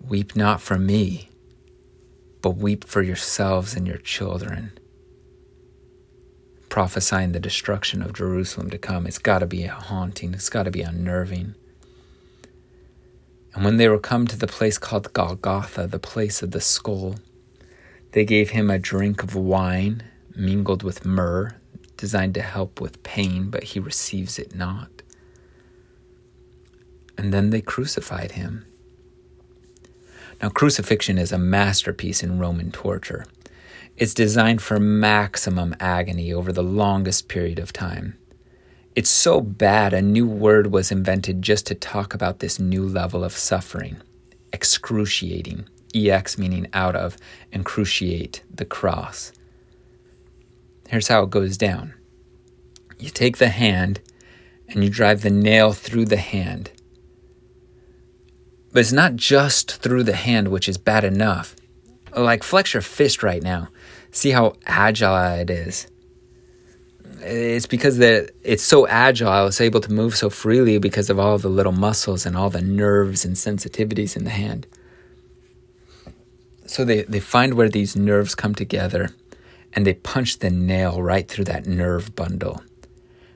weep 0.00 0.36
not 0.36 0.60
for 0.60 0.78
me, 0.78 1.30
but 2.42 2.50
weep 2.50 2.84
for 2.84 3.02
yourselves 3.02 3.74
and 3.74 3.86
your 3.86 3.98
children. 3.98 4.78
Prophesying 6.68 7.32
the 7.32 7.40
destruction 7.40 8.02
of 8.02 8.12
Jerusalem 8.12 8.70
to 8.70 8.78
come. 8.78 9.06
It's 9.06 9.18
got 9.18 9.40
to 9.40 9.46
be 9.46 9.62
haunting, 9.62 10.34
it's 10.34 10.50
got 10.50 10.64
to 10.64 10.70
be 10.70 10.82
unnerving. 10.82 11.54
And 13.56 13.64
when 13.64 13.78
they 13.78 13.88
were 13.88 13.98
come 13.98 14.26
to 14.26 14.36
the 14.36 14.46
place 14.46 14.76
called 14.76 15.14
Golgotha, 15.14 15.86
the 15.86 15.98
place 15.98 16.42
of 16.42 16.50
the 16.50 16.60
skull, 16.60 17.16
they 18.12 18.26
gave 18.26 18.50
him 18.50 18.70
a 18.70 18.78
drink 18.78 19.22
of 19.22 19.34
wine 19.34 20.04
mingled 20.36 20.82
with 20.82 21.06
myrrh, 21.06 21.56
designed 21.96 22.34
to 22.34 22.42
help 22.42 22.82
with 22.82 23.02
pain, 23.02 23.48
but 23.48 23.64
he 23.64 23.80
receives 23.80 24.38
it 24.38 24.54
not. 24.54 24.90
And 27.16 27.32
then 27.32 27.48
they 27.48 27.62
crucified 27.62 28.32
him. 28.32 28.66
Now, 30.42 30.50
crucifixion 30.50 31.16
is 31.16 31.32
a 31.32 31.38
masterpiece 31.38 32.22
in 32.22 32.38
Roman 32.38 32.70
torture. 32.70 33.24
It's 33.96 34.12
designed 34.12 34.60
for 34.60 34.78
maximum 34.78 35.74
agony 35.80 36.30
over 36.30 36.52
the 36.52 36.62
longest 36.62 37.28
period 37.28 37.58
of 37.58 37.72
time. 37.72 38.18
It's 38.96 39.10
so 39.10 39.42
bad, 39.42 39.92
a 39.92 40.00
new 40.00 40.26
word 40.26 40.68
was 40.72 40.90
invented 40.90 41.42
just 41.42 41.66
to 41.66 41.74
talk 41.74 42.14
about 42.14 42.38
this 42.38 42.58
new 42.58 42.82
level 42.82 43.22
of 43.22 43.32
suffering 43.32 43.98
excruciating. 44.52 45.68
EX 45.94 46.38
meaning 46.38 46.66
out 46.72 46.96
of, 46.96 47.16
and 47.52 47.64
cruciate, 47.64 48.40
the 48.52 48.64
cross. 48.64 49.32
Here's 50.88 51.08
how 51.08 51.24
it 51.24 51.30
goes 51.30 51.56
down 51.58 51.94
you 52.98 53.10
take 53.10 53.36
the 53.36 53.48
hand 53.48 54.00
and 54.68 54.82
you 54.82 54.88
drive 54.88 55.20
the 55.20 55.30
nail 55.30 55.72
through 55.72 56.06
the 56.06 56.16
hand. 56.16 56.70
But 58.72 58.80
it's 58.80 58.92
not 58.92 59.16
just 59.16 59.76
through 59.82 60.04
the 60.04 60.16
hand, 60.16 60.48
which 60.48 60.68
is 60.70 60.78
bad 60.78 61.04
enough. 61.04 61.54
Like, 62.16 62.42
flex 62.42 62.72
your 62.72 62.80
fist 62.80 63.22
right 63.22 63.42
now. 63.42 63.68
See 64.10 64.30
how 64.30 64.54
agile 64.64 65.38
it 65.38 65.50
is 65.50 65.86
it's 67.22 67.66
because 67.66 67.98
that 67.98 68.30
it's 68.42 68.62
so 68.62 68.86
agile 68.86 69.46
it's 69.46 69.60
able 69.60 69.80
to 69.80 69.92
move 69.92 70.16
so 70.16 70.30
freely 70.30 70.78
because 70.78 71.10
of 71.10 71.18
all 71.18 71.38
the 71.38 71.48
little 71.48 71.72
muscles 71.72 72.26
and 72.26 72.36
all 72.36 72.50
the 72.50 72.60
nerves 72.60 73.24
and 73.24 73.36
sensitivities 73.36 74.16
in 74.16 74.24
the 74.24 74.30
hand. 74.30 74.66
So 76.66 76.84
they, 76.84 77.02
they 77.02 77.20
find 77.20 77.54
where 77.54 77.68
these 77.68 77.96
nerves 77.96 78.34
come 78.34 78.54
together 78.54 79.10
and 79.72 79.86
they 79.86 79.94
punch 79.94 80.38
the 80.38 80.50
nail 80.50 81.00
right 81.00 81.28
through 81.28 81.44
that 81.44 81.66
nerve 81.66 82.14
bundle. 82.16 82.62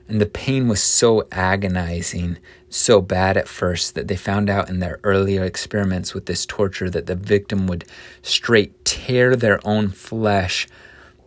And 0.07 0.19
the 0.19 0.25
pain 0.25 0.67
was 0.67 0.83
so 0.83 1.25
agonizing 1.31 2.37
so 2.69 3.01
bad 3.01 3.37
at 3.37 3.47
first 3.47 3.95
that 3.95 4.07
they 4.07 4.17
found 4.17 4.49
out 4.49 4.69
in 4.69 4.79
their 4.79 4.99
earlier 5.03 5.43
experiments 5.43 6.13
with 6.13 6.25
this 6.25 6.45
torture 6.45 6.89
that 6.89 7.05
the 7.05 7.15
victim 7.15 7.67
would 7.67 7.85
straight 8.21 8.83
tear 8.83 9.35
their 9.35 9.65
own 9.65 9.89
flesh 9.89 10.67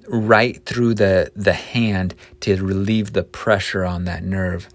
right 0.09 0.65
through 0.65 0.95
the, 0.95 1.33
the 1.35 1.53
hand 1.53 2.15
to 2.41 2.63
relieve 2.63 3.13
the 3.13 3.23
pressure 3.23 3.85
on 3.85 4.05
that 4.05 4.23
nerve. 4.23 4.69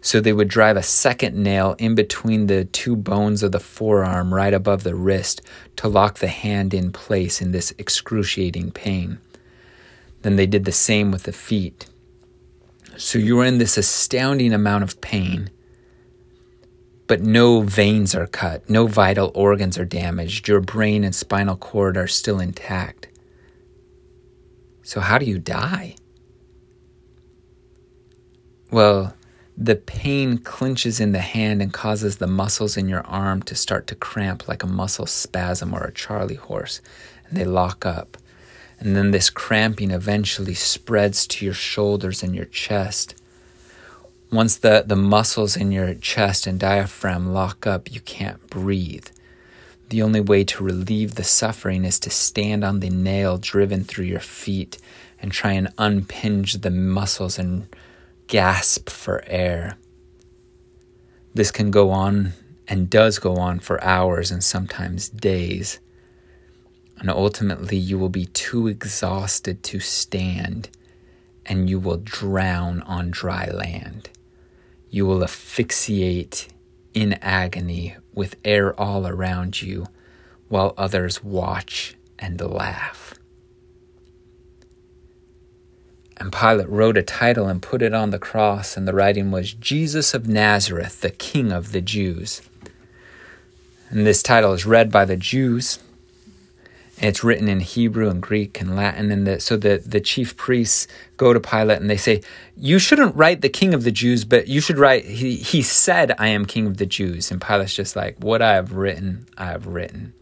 So 0.00 0.20
they 0.20 0.32
would 0.32 0.48
drive 0.48 0.76
a 0.76 0.82
second 0.82 1.36
nail 1.36 1.76
in 1.78 1.94
between 1.94 2.48
the 2.48 2.64
two 2.64 2.96
bones 2.96 3.42
of 3.42 3.52
the 3.52 3.60
forearm 3.60 4.34
right 4.34 4.52
above 4.52 4.82
the 4.82 4.96
wrist 4.96 5.42
to 5.76 5.88
lock 5.88 6.18
the 6.18 6.26
hand 6.26 6.74
in 6.74 6.90
place 6.90 7.40
in 7.40 7.52
this 7.52 7.72
excruciating 7.78 8.72
pain. 8.72 9.18
Then 10.22 10.36
they 10.36 10.46
did 10.46 10.64
the 10.64 10.72
same 10.72 11.12
with 11.12 11.22
the 11.22 11.32
feet. 11.32 11.86
So 12.96 13.18
you 13.18 13.38
are 13.40 13.44
in 13.44 13.58
this 13.58 13.78
astounding 13.78 14.52
amount 14.52 14.82
of 14.82 15.00
pain, 15.00 15.50
but 17.06 17.20
no 17.20 17.60
veins 17.60 18.14
are 18.14 18.26
cut, 18.26 18.68
no 18.68 18.86
vital 18.86 19.30
organs 19.34 19.78
are 19.78 19.84
damaged, 19.84 20.48
your 20.48 20.60
brain 20.60 21.04
and 21.04 21.14
spinal 21.14 21.56
cord 21.56 21.96
are 21.96 22.08
still 22.08 22.40
intact. 22.40 23.06
So, 24.82 25.00
how 25.00 25.18
do 25.18 25.26
you 25.26 25.38
die? 25.38 25.96
Well, 28.70 29.14
the 29.56 29.76
pain 29.76 30.38
clinches 30.38 30.98
in 30.98 31.12
the 31.12 31.20
hand 31.20 31.60
and 31.60 31.72
causes 31.72 32.16
the 32.16 32.26
muscles 32.26 32.76
in 32.76 32.88
your 32.88 33.02
arm 33.06 33.42
to 33.42 33.54
start 33.54 33.86
to 33.88 33.94
cramp 33.94 34.48
like 34.48 34.62
a 34.62 34.66
muscle 34.66 35.06
spasm 35.06 35.74
or 35.74 35.84
a 35.84 35.92
Charlie 35.92 36.34
horse, 36.36 36.80
and 37.28 37.36
they 37.36 37.44
lock 37.44 37.84
up. 37.84 38.16
And 38.80 38.96
then 38.96 39.10
this 39.10 39.30
cramping 39.30 39.90
eventually 39.90 40.54
spreads 40.54 41.26
to 41.28 41.44
your 41.44 41.54
shoulders 41.54 42.22
and 42.22 42.34
your 42.34 42.46
chest. 42.46 43.14
Once 44.32 44.56
the, 44.56 44.82
the 44.86 44.96
muscles 44.96 45.56
in 45.56 45.70
your 45.70 45.94
chest 45.94 46.46
and 46.46 46.58
diaphragm 46.58 47.32
lock 47.32 47.66
up, 47.66 47.92
you 47.92 48.00
can't 48.00 48.48
breathe. 48.48 49.06
The 49.92 50.00
only 50.00 50.22
way 50.22 50.42
to 50.44 50.64
relieve 50.64 51.16
the 51.16 51.22
suffering 51.22 51.84
is 51.84 52.00
to 52.00 52.08
stand 52.08 52.64
on 52.64 52.80
the 52.80 52.88
nail 52.88 53.36
driven 53.36 53.84
through 53.84 54.06
your 54.06 54.20
feet 54.20 54.78
and 55.20 55.30
try 55.30 55.52
and 55.52 55.70
unpinge 55.76 56.54
the 56.54 56.70
muscles 56.70 57.38
and 57.38 57.66
gasp 58.26 58.88
for 58.88 59.22
air. 59.26 59.76
This 61.34 61.50
can 61.50 61.70
go 61.70 61.90
on 61.90 62.32
and 62.66 62.88
does 62.88 63.18
go 63.18 63.36
on 63.36 63.58
for 63.58 63.84
hours 63.84 64.30
and 64.30 64.42
sometimes 64.42 65.10
days. 65.10 65.78
And 66.96 67.10
ultimately, 67.10 67.76
you 67.76 67.98
will 67.98 68.08
be 68.08 68.24
too 68.24 68.68
exhausted 68.68 69.62
to 69.64 69.78
stand 69.78 70.70
and 71.44 71.68
you 71.68 71.78
will 71.78 71.98
drown 71.98 72.80
on 72.84 73.10
dry 73.10 73.50
land. 73.50 74.08
You 74.88 75.04
will 75.04 75.22
asphyxiate 75.22 76.48
in 76.94 77.12
agony 77.20 77.96
with 78.14 78.36
air 78.44 78.78
all 78.78 79.06
around 79.06 79.62
you 79.62 79.86
while 80.48 80.74
others 80.76 81.24
watch 81.24 81.94
and 82.18 82.40
laugh. 82.40 83.14
And 86.18 86.32
Pilate 86.32 86.68
wrote 86.68 86.96
a 86.96 87.02
title 87.02 87.48
and 87.48 87.60
put 87.60 87.82
it 87.82 87.94
on 87.94 88.10
the 88.10 88.18
cross, 88.18 88.76
and 88.76 88.86
the 88.86 88.94
writing 88.94 89.30
was 89.30 89.54
Jesus 89.54 90.14
of 90.14 90.28
Nazareth, 90.28 91.00
the 91.00 91.10
King 91.10 91.50
of 91.50 91.72
the 91.72 91.80
Jews. 91.80 92.42
And 93.88 94.06
this 94.06 94.22
title 94.22 94.52
is 94.52 94.64
read 94.64 94.92
by 94.92 95.04
the 95.04 95.16
Jews. 95.16 95.78
It's 97.02 97.24
written 97.24 97.48
in 97.48 97.60
Hebrew 97.60 98.08
and 98.08 98.22
Greek 98.22 98.60
and 98.60 98.76
Latin. 98.76 99.10
And 99.10 99.26
the, 99.26 99.40
so 99.40 99.56
the, 99.56 99.82
the 99.84 100.00
chief 100.00 100.36
priests 100.36 100.86
go 101.16 101.32
to 101.32 101.40
Pilate 101.40 101.80
and 101.80 101.90
they 101.90 101.96
say, 101.96 102.22
You 102.56 102.78
shouldn't 102.78 103.16
write 103.16 103.40
the 103.40 103.48
King 103.48 103.74
of 103.74 103.82
the 103.82 103.90
Jews, 103.90 104.24
but 104.24 104.46
you 104.46 104.60
should 104.60 104.78
write, 104.78 105.04
He, 105.04 105.36
he 105.36 105.62
said, 105.62 106.14
I 106.18 106.28
am 106.28 106.46
King 106.46 106.66
of 106.66 106.76
the 106.76 106.86
Jews. 106.86 107.30
And 107.30 107.40
Pilate's 107.40 107.74
just 107.74 107.96
like, 107.96 108.16
What 108.18 108.40
I 108.40 108.54
have 108.54 108.72
written, 108.72 109.26
I 109.36 109.46
have 109.46 109.66
written. 109.66 110.14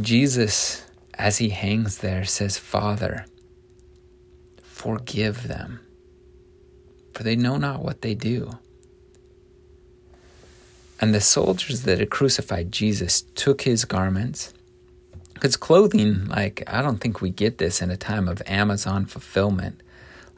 Jesus 0.00 0.86
as 1.16 1.38
he 1.38 1.48
hangs 1.48 1.98
there, 1.98 2.24
says, 2.24 2.58
Father, 2.58 3.24
forgive 4.62 5.48
them, 5.48 5.80
for 7.14 7.22
they 7.22 7.36
know 7.36 7.56
not 7.56 7.82
what 7.82 8.02
they 8.02 8.14
do. 8.14 8.58
And 11.00 11.14
the 11.14 11.20
soldiers 11.20 11.82
that 11.82 11.98
had 11.98 12.10
crucified 12.10 12.72
Jesus 12.72 13.22
took 13.34 13.62
his 13.62 13.84
garments. 13.84 14.54
Because 15.34 15.56
clothing, 15.56 16.26
like, 16.28 16.62
I 16.66 16.80
don't 16.80 16.98
think 16.98 17.20
we 17.20 17.30
get 17.30 17.58
this 17.58 17.82
in 17.82 17.90
a 17.90 17.96
time 17.96 18.26
of 18.26 18.42
Amazon 18.46 19.04
fulfillment. 19.04 19.82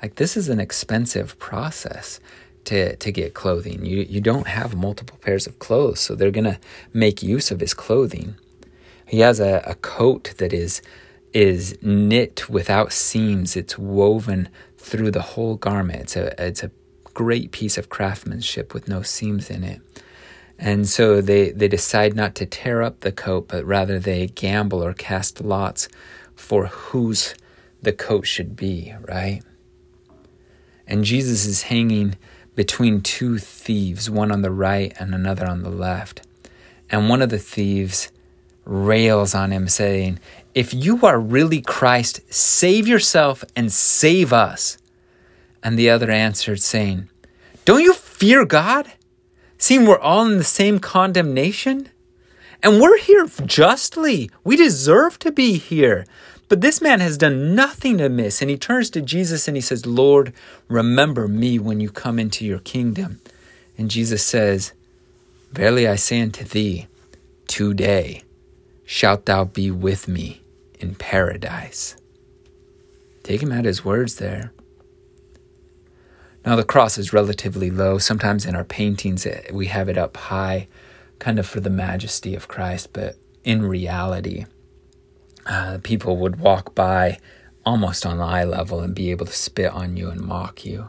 Like, 0.02 0.16
this 0.16 0.36
is 0.36 0.48
an 0.48 0.58
expensive 0.58 1.38
process 1.38 2.18
to, 2.64 2.96
to 2.96 3.12
get 3.12 3.34
clothing. 3.34 3.84
You, 3.84 3.98
you 3.98 4.20
don't 4.20 4.48
have 4.48 4.74
multiple 4.74 5.18
pairs 5.20 5.46
of 5.46 5.60
clothes, 5.60 6.00
so 6.00 6.14
they're 6.14 6.32
going 6.32 6.44
to 6.44 6.58
make 6.92 7.22
use 7.22 7.52
of 7.52 7.60
his 7.60 7.74
clothing. 7.74 8.34
He 9.06 9.20
has 9.20 9.40
a, 9.40 9.62
a 9.64 9.74
coat 9.76 10.34
that 10.38 10.52
is 10.52 10.82
is 11.32 11.78
knit 11.82 12.48
without 12.48 12.92
seams. 12.92 13.56
It's 13.56 13.78
woven 13.78 14.48
through 14.76 15.10
the 15.10 15.22
whole 15.22 15.56
garment. 15.56 16.00
It's 16.00 16.16
a 16.16 16.46
it's 16.46 16.62
a 16.62 16.70
great 17.14 17.52
piece 17.52 17.78
of 17.78 17.88
craftsmanship 17.88 18.74
with 18.74 18.88
no 18.88 19.02
seams 19.02 19.50
in 19.50 19.64
it. 19.64 19.80
And 20.58 20.88
so 20.88 21.20
they, 21.20 21.52
they 21.52 21.68
decide 21.68 22.14
not 22.14 22.34
to 22.36 22.46
tear 22.46 22.82
up 22.82 23.00
the 23.00 23.12
coat, 23.12 23.48
but 23.48 23.64
rather 23.64 23.98
they 23.98 24.26
gamble 24.26 24.82
or 24.82 24.92
cast 24.92 25.40
lots 25.40 25.88
for 26.34 26.66
whose 26.66 27.34
the 27.80 27.92
coat 27.92 28.26
should 28.26 28.56
be, 28.56 28.94
right? 29.06 29.42
And 30.86 31.04
Jesus 31.04 31.44
is 31.44 31.62
hanging 31.62 32.16
between 32.56 33.02
two 33.02 33.38
thieves, 33.38 34.10
one 34.10 34.32
on 34.32 34.42
the 34.42 34.50
right 34.50 34.92
and 34.98 35.14
another 35.14 35.46
on 35.46 35.62
the 35.62 35.70
left. 35.70 36.26
And 36.90 37.08
one 37.08 37.22
of 37.22 37.30
the 37.30 37.38
thieves 37.38 38.10
rails 38.64 39.34
on 39.34 39.50
him, 39.50 39.68
saying, 39.68 40.18
If 40.54 40.74
you 40.74 41.04
are 41.06 41.18
really 41.18 41.60
Christ, 41.60 42.20
save 42.32 42.86
yourself 42.88 43.44
and 43.56 43.72
save 43.72 44.32
us. 44.32 44.78
And 45.62 45.78
the 45.78 45.90
other 45.90 46.10
answered, 46.10 46.60
saying, 46.60 47.08
Don't 47.64 47.82
you 47.82 47.94
fear 47.94 48.44
God, 48.44 48.90
seeing 49.58 49.84
we're 49.84 49.98
all 49.98 50.26
in 50.26 50.38
the 50.38 50.44
same 50.44 50.78
condemnation? 50.78 51.88
And 52.62 52.80
we're 52.80 52.98
here 52.98 53.26
justly. 53.44 54.30
We 54.42 54.56
deserve 54.56 55.18
to 55.20 55.30
be 55.30 55.58
here. 55.58 56.06
But 56.48 56.60
this 56.60 56.80
man 56.80 57.00
has 57.00 57.18
done 57.18 57.54
nothing 57.54 58.00
amiss. 58.00 58.40
And 58.40 58.50
he 58.50 58.56
turns 58.56 58.90
to 58.90 59.02
Jesus 59.02 59.46
and 59.46 59.56
he 59.56 59.60
says, 59.60 59.86
Lord, 59.86 60.32
remember 60.68 61.28
me 61.28 61.58
when 61.58 61.80
you 61.80 61.90
come 61.90 62.18
into 62.18 62.44
your 62.44 62.58
kingdom. 62.60 63.20
And 63.76 63.90
Jesus 63.90 64.24
says, 64.24 64.72
Verily 65.52 65.86
I 65.86 65.96
say 65.96 66.20
unto 66.20 66.44
thee, 66.44 66.86
today 67.46 68.22
shalt 68.84 69.26
thou 69.26 69.44
be 69.44 69.70
with 69.70 70.08
me 70.08 70.42
in 70.80 70.94
paradise. 70.94 71.96
Take 73.22 73.42
him 73.42 73.52
at 73.52 73.64
his 73.64 73.84
words 73.84 74.16
there. 74.16 74.52
Now, 76.48 76.56
the 76.56 76.64
cross 76.64 76.96
is 76.96 77.12
relatively 77.12 77.70
low. 77.70 77.98
Sometimes 77.98 78.46
in 78.46 78.56
our 78.56 78.64
paintings, 78.64 79.26
eh, 79.26 79.42
we 79.52 79.66
have 79.66 79.90
it 79.90 79.98
up 79.98 80.16
high, 80.16 80.66
kind 81.18 81.38
of 81.38 81.46
for 81.46 81.60
the 81.60 81.68
majesty 81.68 82.34
of 82.34 82.48
Christ, 82.48 82.94
but 82.94 83.16
in 83.44 83.66
reality, 83.66 84.46
uh, 85.44 85.76
people 85.82 86.16
would 86.16 86.40
walk 86.40 86.74
by 86.74 87.18
almost 87.66 88.06
on 88.06 88.18
eye 88.18 88.44
level 88.44 88.80
and 88.80 88.94
be 88.94 89.10
able 89.10 89.26
to 89.26 89.32
spit 89.32 89.70
on 89.72 89.98
you 89.98 90.08
and 90.08 90.22
mock 90.22 90.64
you. 90.64 90.88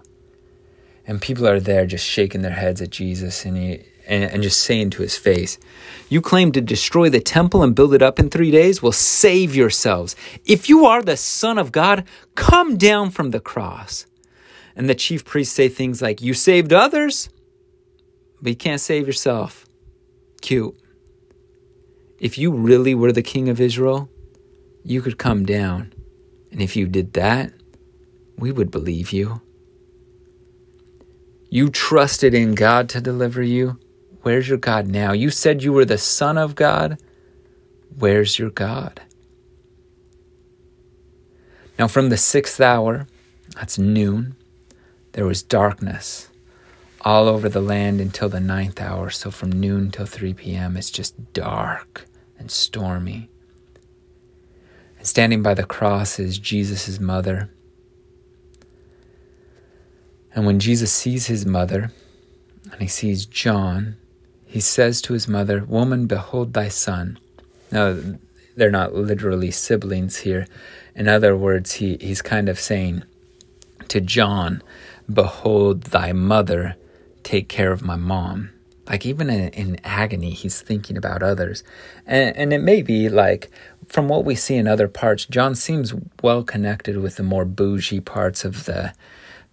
And 1.05 1.21
people 1.21 1.45
are 1.45 1.59
there 1.59 1.85
just 1.85 2.05
shaking 2.05 2.41
their 2.41 2.53
heads 2.53 2.81
at 2.81 2.91
Jesus, 2.91 3.43
and 3.43 3.57
he, 3.57 3.83
and, 4.07 4.31
and 4.31 4.41
just 4.41 4.61
saying 4.61 4.91
to 4.91 5.01
his 5.01 5.17
face, 5.17 5.57
You 6.07 6.21
claim 6.21 6.53
to 6.53 6.61
destroy 6.61 7.09
the 7.09 7.19
temple 7.19 7.63
and 7.63 7.75
build 7.75 7.93
it 7.93 8.01
up 8.01 8.17
in 8.17 8.29
three 8.29 8.49
days? 8.49 8.81
Well, 8.81 8.93
save 8.93 9.57
yourselves. 9.57 10.15
If 10.45 10.69
you 10.69 10.85
are 10.85 11.01
the 11.01 11.17
Son 11.17 11.57
of 11.57 11.73
God, 11.73 12.05
come 12.35 12.77
down 12.77 13.09
from 13.09 13.31
the 13.31 13.41
cross. 13.41 14.05
And 14.79 14.89
the 14.89 14.95
chief 14.95 15.25
priests 15.25 15.53
say 15.53 15.67
things 15.67 16.01
like, 16.01 16.21
You 16.21 16.33
saved 16.33 16.71
others, 16.71 17.27
but 18.41 18.51
you 18.51 18.55
can't 18.55 18.79
save 18.79 19.07
yourself. 19.07 19.65
Cute. 20.39 20.73
If 22.17 22.37
you 22.37 22.53
really 22.53 22.95
were 22.95 23.11
the 23.11 23.21
king 23.21 23.49
of 23.49 23.59
Israel, 23.59 24.09
you 24.85 25.01
could 25.01 25.17
come 25.17 25.45
down. 25.45 25.91
And 26.53 26.61
if 26.61 26.77
you 26.77 26.87
did 26.87 27.11
that, 27.13 27.51
we 28.37 28.53
would 28.53 28.71
believe 28.71 29.11
you. 29.11 29.41
You 31.49 31.69
trusted 31.69 32.33
in 32.33 32.55
God 32.55 32.87
to 32.89 33.01
deliver 33.01 33.43
you. 33.43 33.77
Where's 34.21 34.47
your 34.47 34.57
God 34.57 34.87
now? 34.87 35.11
You 35.11 35.29
said 35.29 35.61
you 35.61 35.73
were 35.73 35.83
the 35.83 35.97
Son 35.97 36.37
of 36.37 36.55
God. 36.55 37.01
Where's 37.97 38.39
your 38.39 38.49
God? 38.49 39.01
Now, 41.77 41.89
from 41.89 42.07
the 42.07 42.17
sixth 42.17 42.61
hour, 42.61 43.07
that's 43.55 43.77
noon, 43.77 44.37
there 45.19 45.25
was 45.25 45.43
darkness 45.43 46.29
all 47.01 47.27
over 47.27 47.49
the 47.49 47.59
land 47.59 47.99
until 47.99 48.29
the 48.29 48.39
ninth 48.39 48.79
hour. 48.79 49.09
So 49.09 49.29
from 49.29 49.51
noon 49.51 49.91
till 49.91 50.05
3 50.05 50.33
p.m., 50.33 50.77
it's 50.77 50.89
just 50.89 51.33
dark 51.33 52.05
and 52.37 52.49
stormy. 52.49 53.29
And 54.97 55.05
standing 55.05 55.43
by 55.43 55.55
the 55.55 55.65
cross 55.65 56.19
is 56.19 56.39
Jesus' 56.39 57.01
mother. 57.01 57.49
And 60.33 60.45
when 60.45 60.57
Jesus 60.57 60.93
sees 60.93 61.25
his 61.25 61.45
mother 61.45 61.91
and 62.71 62.81
he 62.81 62.87
sees 62.87 63.25
John, 63.25 63.97
he 64.45 64.61
says 64.61 65.01
to 65.01 65.11
his 65.11 65.27
mother, 65.27 65.65
Woman, 65.65 66.07
behold 66.07 66.53
thy 66.53 66.69
son. 66.69 67.19
Now, 67.73 67.99
they're 68.55 68.71
not 68.71 68.95
literally 68.95 69.51
siblings 69.51 70.19
here. 70.19 70.47
In 70.95 71.09
other 71.09 71.35
words, 71.35 71.73
he, 71.73 71.97
he's 71.99 72.21
kind 72.21 72.47
of 72.47 72.57
saying 72.57 73.03
to 73.89 73.99
John, 73.99 74.61
Behold 75.11 75.83
thy 75.83 76.11
mother, 76.13 76.75
take 77.23 77.49
care 77.49 77.71
of 77.71 77.81
my 77.81 77.95
mom. 77.95 78.51
Like, 78.87 79.05
even 79.05 79.29
in, 79.29 79.49
in 79.49 79.79
agony, 79.83 80.31
he's 80.31 80.61
thinking 80.61 80.97
about 80.97 81.21
others. 81.21 81.63
And, 82.07 82.35
and 82.35 82.53
it 82.53 82.59
may 82.59 82.81
be 82.81 83.07
like, 83.07 83.51
from 83.87 84.07
what 84.07 84.25
we 84.25 84.35
see 84.35 84.55
in 84.55 84.67
other 84.67 84.87
parts, 84.87 85.25
John 85.25 85.55
seems 85.55 85.93
well 86.23 86.43
connected 86.43 86.97
with 86.97 87.15
the 87.17 87.23
more 87.23 87.45
bougie 87.45 87.99
parts 87.99 88.45
of 88.45 88.65
the 88.65 88.93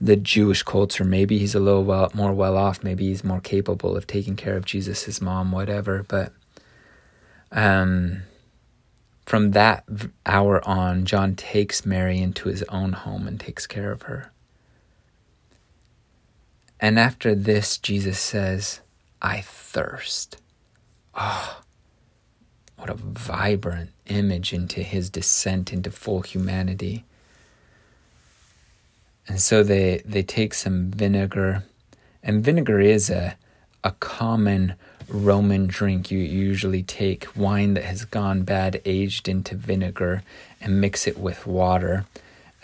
the 0.00 0.16
Jewish 0.16 0.62
culture. 0.62 1.04
Maybe 1.04 1.38
he's 1.38 1.54
a 1.54 1.60
little 1.60 1.84
well, 1.84 2.10
more 2.14 2.32
well 2.32 2.56
off. 2.56 2.84
Maybe 2.84 3.06
he's 3.06 3.24
more 3.24 3.40
capable 3.40 3.96
of 3.96 4.06
taking 4.06 4.36
care 4.36 4.56
of 4.56 4.66
Jesus, 4.66 5.20
mom, 5.20 5.52
whatever. 5.52 6.04
But 6.06 6.32
um, 7.50 8.22
from 9.24 9.52
that 9.52 9.84
hour 10.26 10.66
on, 10.68 11.06
John 11.06 11.34
takes 11.34 11.86
Mary 11.86 12.18
into 12.18 12.48
his 12.48 12.62
own 12.64 12.92
home 12.92 13.26
and 13.26 13.40
takes 13.40 13.66
care 13.66 13.90
of 13.90 14.02
her. 14.02 14.30
And 16.80 16.98
after 16.98 17.34
this, 17.34 17.78
Jesus 17.78 18.18
says, 18.18 18.80
I 19.22 19.40
thirst. 19.40 20.40
Oh, 21.14 21.62
what 22.76 22.90
a 22.90 22.94
vibrant 22.94 23.90
image 24.06 24.52
into 24.52 24.82
his 24.82 25.08
descent 25.08 25.72
into 25.72 25.90
full 25.90 26.20
humanity. 26.20 27.04
And 29.26 29.40
so 29.40 29.62
they, 29.62 30.02
they 30.04 30.22
take 30.22 30.54
some 30.54 30.90
vinegar, 30.90 31.64
and 32.22 32.44
vinegar 32.44 32.78
is 32.78 33.10
a, 33.10 33.36
a 33.82 33.92
common 33.92 34.74
Roman 35.08 35.66
drink. 35.66 36.10
You 36.10 36.18
usually 36.18 36.82
take 36.82 37.36
wine 37.36 37.74
that 37.74 37.84
has 37.84 38.04
gone 38.04 38.42
bad, 38.42 38.80
aged 38.84 39.28
into 39.28 39.54
vinegar, 39.54 40.22
and 40.60 40.80
mix 40.80 41.06
it 41.06 41.18
with 41.18 41.46
water. 41.46 42.04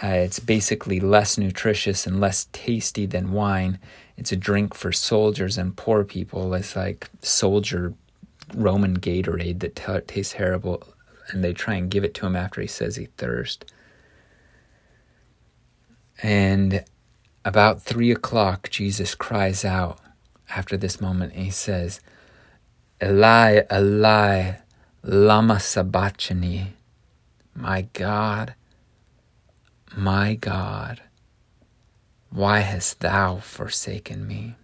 Uh, 0.03 0.09
it's 0.09 0.41
basically 0.41 0.99
less 0.99 1.39
nutritious 1.39 2.07
and 2.07 2.21
less 2.21 2.49
tasty 2.53 3.07
than 3.07 3.33
wine. 3.33 3.79
It's 4.17 4.33
a 4.33 4.37
drink 4.37 4.75
for 4.75 4.91
soldiers 4.91 5.57
and 5.57 5.77
poor 5.77 6.03
people. 6.03 6.53
It's 6.55 6.75
like 6.75 7.09
soldier 7.21 7.95
Roman 8.55 8.99
Gatorade 8.99 9.61
that 9.61 9.77
t- 9.77 10.01
tastes 10.07 10.35
terrible, 10.35 10.83
and 11.29 11.45
they 11.45 11.53
try 11.53 11.75
and 11.75 11.91
give 11.91 12.03
it 12.05 12.15
to 12.15 12.27
him 12.27 12.35
after 12.35 12.61
he 12.61 12.67
says 12.67 12.97
he 12.97 13.07
thirst. 13.17 13.65
And 16.23 16.85
about 17.45 17.83
three 17.83 18.11
o'clock, 18.11 18.71
Jesus 18.71 19.15
cries 19.15 19.65
out 19.65 19.99
after 20.51 20.77
this 20.77 21.01
moment, 21.01 21.33
and 21.35 21.45
he 21.45 21.51
says, 21.51 22.01
Eli, 23.03 23.63
Eli, 23.73 24.53
lama 25.03 25.59
sabachthani, 25.61 26.75
my 27.55 27.83
God, 27.93 28.55
my 29.97 30.35
God, 30.35 31.01
why 32.31 32.61
hast 32.61 33.01
thou 33.01 33.37
forsaken 33.37 34.27
me? 34.27 34.57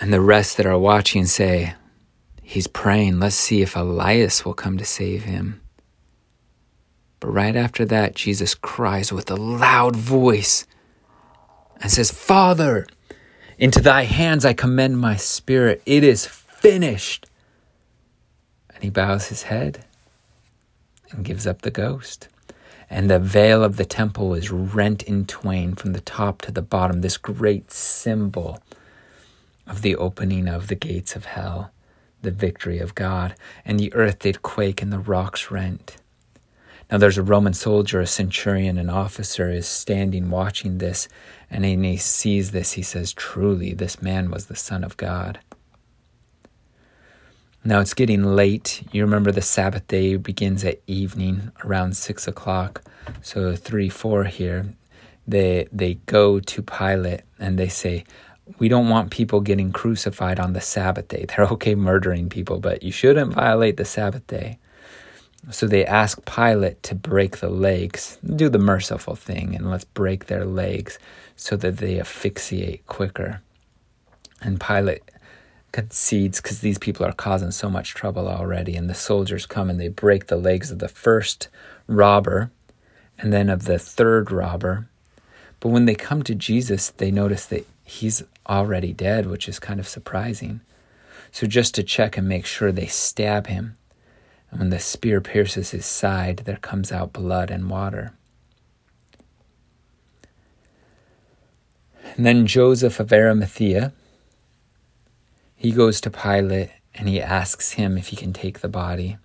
And 0.00 0.12
the 0.12 0.20
rest 0.20 0.56
that 0.56 0.66
are 0.66 0.78
watching 0.78 1.26
say, 1.26 1.74
He's 2.50 2.66
praying. 2.66 3.20
Let's 3.20 3.36
see 3.36 3.62
if 3.62 3.76
Elias 3.76 4.44
will 4.44 4.54
come 4.54 4.76
to 4.78 4.84
save 4.84 5.22
him. 5.22 5.60
But 7.20 7.28
right 7.28 7.54
after 7.54 7.84
that, 7.84 8.16
Jesus 8.16 8.56
cries 8.56 9.12
with 9.12 9.30
a 9.30 9.36
loud 9.36 9.94
voice 9.94 10.66
and 11.80 11.92
says, 11.92 12.10
Father, 12.10 12.88
into 13.56 13.80
thy 13.80 14.02
hands 14.02 14.44
I 14.44 14.52
commend 14.52 14.98
my 14.98 15.14
spirit. 15.14 15.80
It 15.86 16.02
is 16.02 16.26
finished. 16.26 17.29
And 18.80 18.84
he 18.84 18.90
bows 18.90 19.26
his 19.26 19.42
head 19.42 19.84
and 21.10 21.22
gives 21.22 21.46
up 21.46 21.60
the 21.60 21.70
ghost. 21.70 22.28
And 22.88 23.10
the 23.10 23.18
veil 23.18 23.62
of 23.62 23.76
the 23.76 23.84
temple 23.84 24.32
is 24.32 24.50
rent 24.50 25.02
in 25.02 25.26
twain 25.26 25.74
from 25.74 25.92
the 25.92 26.00
top 26.00 26.40
to 26.42 26.50
the 26.50 26.62
bottom, 26.62 27.02
this 27.02 27.18
great 27.18 27.70
symbol 27.70 28.58
of 29.66 29.82
the 29.82 29.96
opening 29.96 30.48
of 30.48 30.68
the 30.68 30.74
gates 30.74 31.14
of 31.14 31.26
hell, 31.26 31.72
the 32.22 32.30
victory 32.30 32.78
of 32.78 32.94
God. 32.94 33.34
And 33.66 33.78
the 33.78 33.92
earth 33.92 34.20
did 34.20 34.40
quake 34.40 34.80
and 34.80 34.90
the 34.90 34.98
rocks 34.98 35.50
rent. 35.50 35.98
Now 36.90 36.96
there's 36.96 37.18
a 37.18 37.22
Roman 37.22 37.52
soldier, 37.52 38.00
a 38.00 38.06
centurion, 38.06 38.78
an 38.78 38.88
officer 38.88 39.50
is 39.50 39.68
standing 39.68 40.30
watching 40.30 40.78
this, 40.78 41.06
and 41.50 41.64
when 41.64 41.84
he 41.84 41.98
sees 41.98 42.52
this, 42.52 42.72
he 42.72 42.82
says, 42.82 43.12
Truly, 43.12 43.74
this 43.74 44.00
man 44.00 44.30
was 44.30 44.46
the 44.46 44.56
Son 44.56 44.84
of 44.84 44.96
God. 44.96 45.38
Now 47.62 47.80
it's 47.80 47.94
getting 47.94 48.24
late. 48.24 48.82
You 48.90 49.02
remember 49.04 49.30
the 49.30 49.42
Sabbath 49.42 49.86
day 49.86 50.16
begins 50.16 50.64
at 50.64 50.80
evening 50.86 51.52
around 51.64 51.96
six 51.96 52.26
o'clock. 52.26 52.82
So 53.22 53.54
three, 53.54 53.88
four 53.90 54.24
here. 54.24 54.66
They 55.28 55.68
they 55.70 55.94
go 56.06 56.40
to 56.40 56.62
Pilate 56.62 57.22
and 57.38 57.58
they 57.58 57.68
say, 57.68 58.04
we 58.58 58.68
don't 58.68 58.88
want 58.88 59.10
people 59.10 59.40
getting 59.40 59.72
crucified 59.72 60.40
on 60.40 60.54
the 60.54 60.60
Sabbath 60.60 61.08
day. 61.08 61.26
They're 61.28 61.46
okay 61.46 61.74
murdering 61.74 62.28
people, 62.28 62.60
but 62.60 62.82
you 62.82 62.92
shouldn't 62.92 63.34
violate 63.34 63.76
the 63.76 63.84
Sabbath 63.84 64.26
day. 64.26 64.58
So 65.50 65.66
they 65.66 65.86
ask 65.86 66.22
Pilate 66.26 66.82
to 66.84 66.94
break 66.94 67.38
the 67.38 67.48
legs, 67.48 68.18
do 68.36 68.48
the 68.48 68.58
merciful 68.58 69.16
thing, 69.16 69.54
and 69.54 69.70
let's 69.70 69.84
break 69.84 70.26
their 70.26 70.44
legs 70.44 70.98
so 71.34 71.56
that 71.56 71.78
they 71.78 71.98
asphyxiate 71.98 72.86
quicker. 72.86 73.40
And 74.42 74.60
Pilate 74.60 75.02
concedes 75.72 76.40
because 76.40 76.60
these 76.60 76.78
people 76.78 77.06
are 77.06 77.12
causing 77.12 77.50
so 77.50 77.70
much 77.70 77.94
trouble 77.94 78.28
already. 78.28 78.76
And 78.76 78.88
the 78.88 78.94
soldiers 78.94 79.46
come 79.46 79.70
and 79.70 79.80
they 79.80 79.88
break 79.88 80.26
the 80.26 80.36
legs 80.36 80.70
of 80.70 80.78
the 80.78 80.88
first 80.88 81.48
robber 81.86 82.50
and 83.18 83.32
then 83.32 83.48
of 83.48 83.64
the 83.64 83.78
third 83.78 84.30
robber. 84.30 84.88
But 85.60 85.68
when 85.68 85.84
they 85.84 85.94
come 85.94 86.22
to 86.22 86.34
Jesus, 86.34 86.90
they 86.90 87.10
notice 87.10 87.46
that 87.46 87.66
he's 87.84 88.22
already 88.48 88.92
dead, 88.92 89.26
which 89.26 89.48
is 89.48 89.58
kind 89.58 89.78
of 89.78 89.88
surprising. 89.88 90.60
So, 91.32 91.46
just 91.46 91.74
to 91.74 91.82
check 91.82 92.16
and 92.16 92.26
make 92.26 92.46
sure, 92.46 92.72
they 92.72 92.86
stab 92.86 93.46
him. 93.46 93.76
And 94.50 94.58
when 94.58 94.70
the 94.70 94.80
spear 94.80 95.20
pierces 95.20 95.70
his 95.70 95.86
side, 95.86 96.38
there 96.44 96.56
comes 96.56 96.90
out 96.90 97.12
blood 97.12 97.50
and 97.50 97.70
water. 97.70 98.14
And 102.16 102.26
then 102.26 102.46
Joseph 102.46 102.98
of 102.98 103.12
Arimathea, 103.12 103.92
he 105.60 105.72
goes 105.72 106.00
to 106.00 106.10
Pilate 106.10 106.70
and 106.94 107.06
he 107.06 107.20
asks 107.20 107.72
him 107.72 107.98
if 107.98 108.08
he 108.08 108.16
can 108.16 108.32
take 108.32 108.60
the 108.60 108.68
body. 108.68 109.18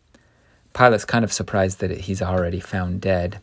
Pilate's 0.74 1.06
kind 1.06 1.24
of 1.24 1.32
surprised 1.32 1.80
that 1.80 1.92
he's 1.92 2.22
already 2.22 2.60
found 2.60 3.00
dead. 3.00 3.40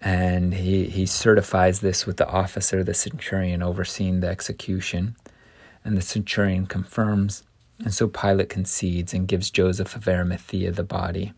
And 0.00 0.52
he, 0.52 0.86
he 0.86 1.06
certifies 1.06 1.78
this 1.78 2.06
with 2.06 2.16
the 2.16 2.28
officer, 2.28 2.82
the 2.82 2.92
centurion 2.92 3.62
overseeing 3.62 4.18
the 4.18 4.26
execution. 4.26 5.14
And 5.84 5.96
the 5.96 6.02
centurion 6.02 6.66
confirms. 6.66 7.44
And 7.84 7.94
so 7.94 8.08
Pilate 8.08 8.48
concedes 8.48 9.14
and 9.14 9.28
gives 9.28 9.48
Joseph 9.52 9.94
of 9.94 10.08
Arimathea 10.08 10.72
the 10.72 10.82
body. 10.82 11.32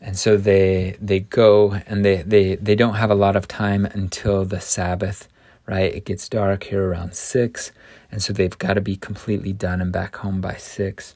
And 0.00 0.16
so 0.16 0.36
they 0.36 0.96
they 1.00 1.18
go 1.18 1.72
and 1.88 2.04
they, 2.04 2.22
they, 2.22 2.54
they 2.54 2.76
don't 2.76 2.94
have 2.94 3.10
a 3.10 3.16
lot 3.16 3.34
of 3.34 3.48
time 3.48 3.84
until 3.84 4.44
the 4.44 4.60
Sabbath, 4.60 5.26
right? 5.68 5.94
It 5.94 6.06
gets 6.06 6.28
dark 6.28 6.64
here 6.64 6.88
around 6.88 7.14
six, 7.14 7.70
and 8.10 8.22
so 8.22 8.32
they've 8.32 8.58
got 8.58 8.74
to 8.74 8.80
be 8.80 8.96
completely 8.96 9.52
done 9.52 9.80
and 9.80 9.92
back 9.92 10.16
home 10.16 10.40
by 10.40 10.54
six. 10.54 11.14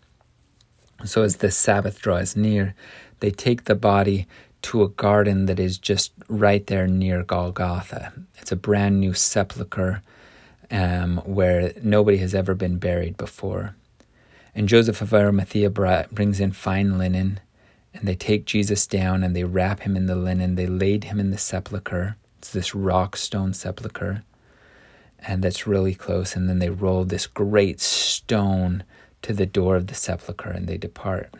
So 1.04 1.22
as 1.22 1.38
the 1.38 1.50
Sabbath 1.50 2.00
draws 2.00 2.36
near, 2.36 2.74
they 3.20 3.30
take 3.30 3.64
the 3.64 3.74
body 3.74 4.26
to 4.62 4.82
a 4.82 4.88
garden 4.88 5.46
that 5.46 5.58
is 5.58 5.78
just 5.78 6.12
right 6.28 6.66
there 6.66 6.86
near 6.86 7.24
Golgotha. 7.24 8.12
It's 8.36 8.52
a 8.52 8.56
brand 8.56 9.00
new 9.00 9.14
sepulchre 9.14 10.02
um, 10.70 11.18
where 11.24 11.72
nobody 11.82 12.18
has 12.18 12.34
ever 12.34 12.54
been 12.54 12.78
buried 12.78 13.16
before. 13.16 13.74
And 14.54 14.68
Joseph 14.68 15.00
of 15.00 15.14
Arimathea 15.14 15.70
brings 15.70 16.38
in 16.38 16.52
fine 16.52 16.98
linen, 16.98 17.40
and 17.94 18.06
they 18.06 18.14
take 18.14 18.44
Jesus 18.44 18.86
down 18.86 19.24
and 19.24 19.34
they 19.34 19.44
wrap 19.44 19.80
him 19.80 19.96
in 19.96 20.06
the 20.06 20.14
linen. 20.16 20.54
They 20.54 20.66
laid 20.66 21.04
him 21.04 21.18
in 21.18 21.30
the 21.30 21.38
sepulchre. 21.38 22.16
It's 22.38 22.52
this 22.52 22.74
rock 22.74 23.16
stone 23.16 23.54
sepulchre, 23.54 24.22
and 25.26 25.42
that's 25.42 25.66
really 25.66 25.94
close. 25.94 26.36
And 26.36 26.48
then 26.48 26.58
they 26.58 26.70
roll 26.70 27.04
this 27.04 27.26
great 27.26 27.80
stone 27.80 28.84
to 29.22 29.32
the 29.32 29.46
door 29.46 29.76
of 29.76 29.86
the 29.86 29.94
sepulchre 29.94 30.50
and 30.50 30.66
they 30.66 30.76
depart. 30.76 31.32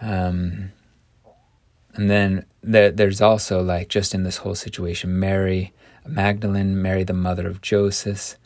Um, 0.00 0.72
and 1.94 2.10
then 2.10 2.46
there, 2.62 2.90
there's 2.90 3.20
also 3.20 3.62
like 3.62 3.88
just 3.88 4.14
in 4.14 4.22
this 4.22 4.38
whole 4.38 4.54
situation, 4.54 5.18
Mary 5.18 5.72
Magdalene, 6.06 6.80
Mary 6.80 7.04
the 7.04 7.12
mother 7.12 7.46
of 7.46 7.60
Joseph, 7.60 8.36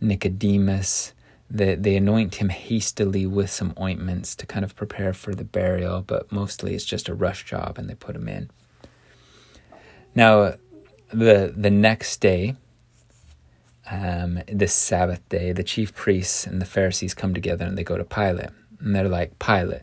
Nicodemus. 0.00 1.12
They, 1.50 1.74
they 1.74 1.96
anoint 1.96 2.36
him 2.36 2.48
hastily 2.48 3.26
with 3.26 3.50
some 3.50 3.74
ointments 3.78 4.34
to 4.36 4.46
kind 4.46 4.64
of 4.64 4.76
prepare 4.76 5.12
for 5.12 5.34
the 5.34 5.44
burial, 5.44 6.02
but 6.02 6.30
mostly 6.30 6.74
it's 6.74 6.84
just 6.84 7.08
a 7.08 7.14
rush 7.14 7.44
job 7.44 7.76
and 7.76 7.90
they 7.90 7.94
put 7.94 8.16
him 8.16 8.28
in. 8.28 8.50
Now, 10.14 10.54
the 11.12 11.52
the 11.56 11.70
next 11.70 12.20
day, 12.20 12.56
um, 13.90 14.40
this 14.46 14.72
Sabbath 14.74 15.26
day, 15.28 15.52
the 15.52 15.64
chief 15.64 15.94
priests 15.94 16.46
and 16.46 16.60
the 16.60 16.66
Pharisees 16.66 17.14
come 17.14 17.34
together 17.34 17.64
and 17.64 17.76
they 17.76 17.84
go 17.84 17.96
to 17.96 18.04
Pilate. 18.04 18.50
And 18.80 18.94
they're 18.94 19.08
like, 19.08 19.38
Pilate, 19.38 19.82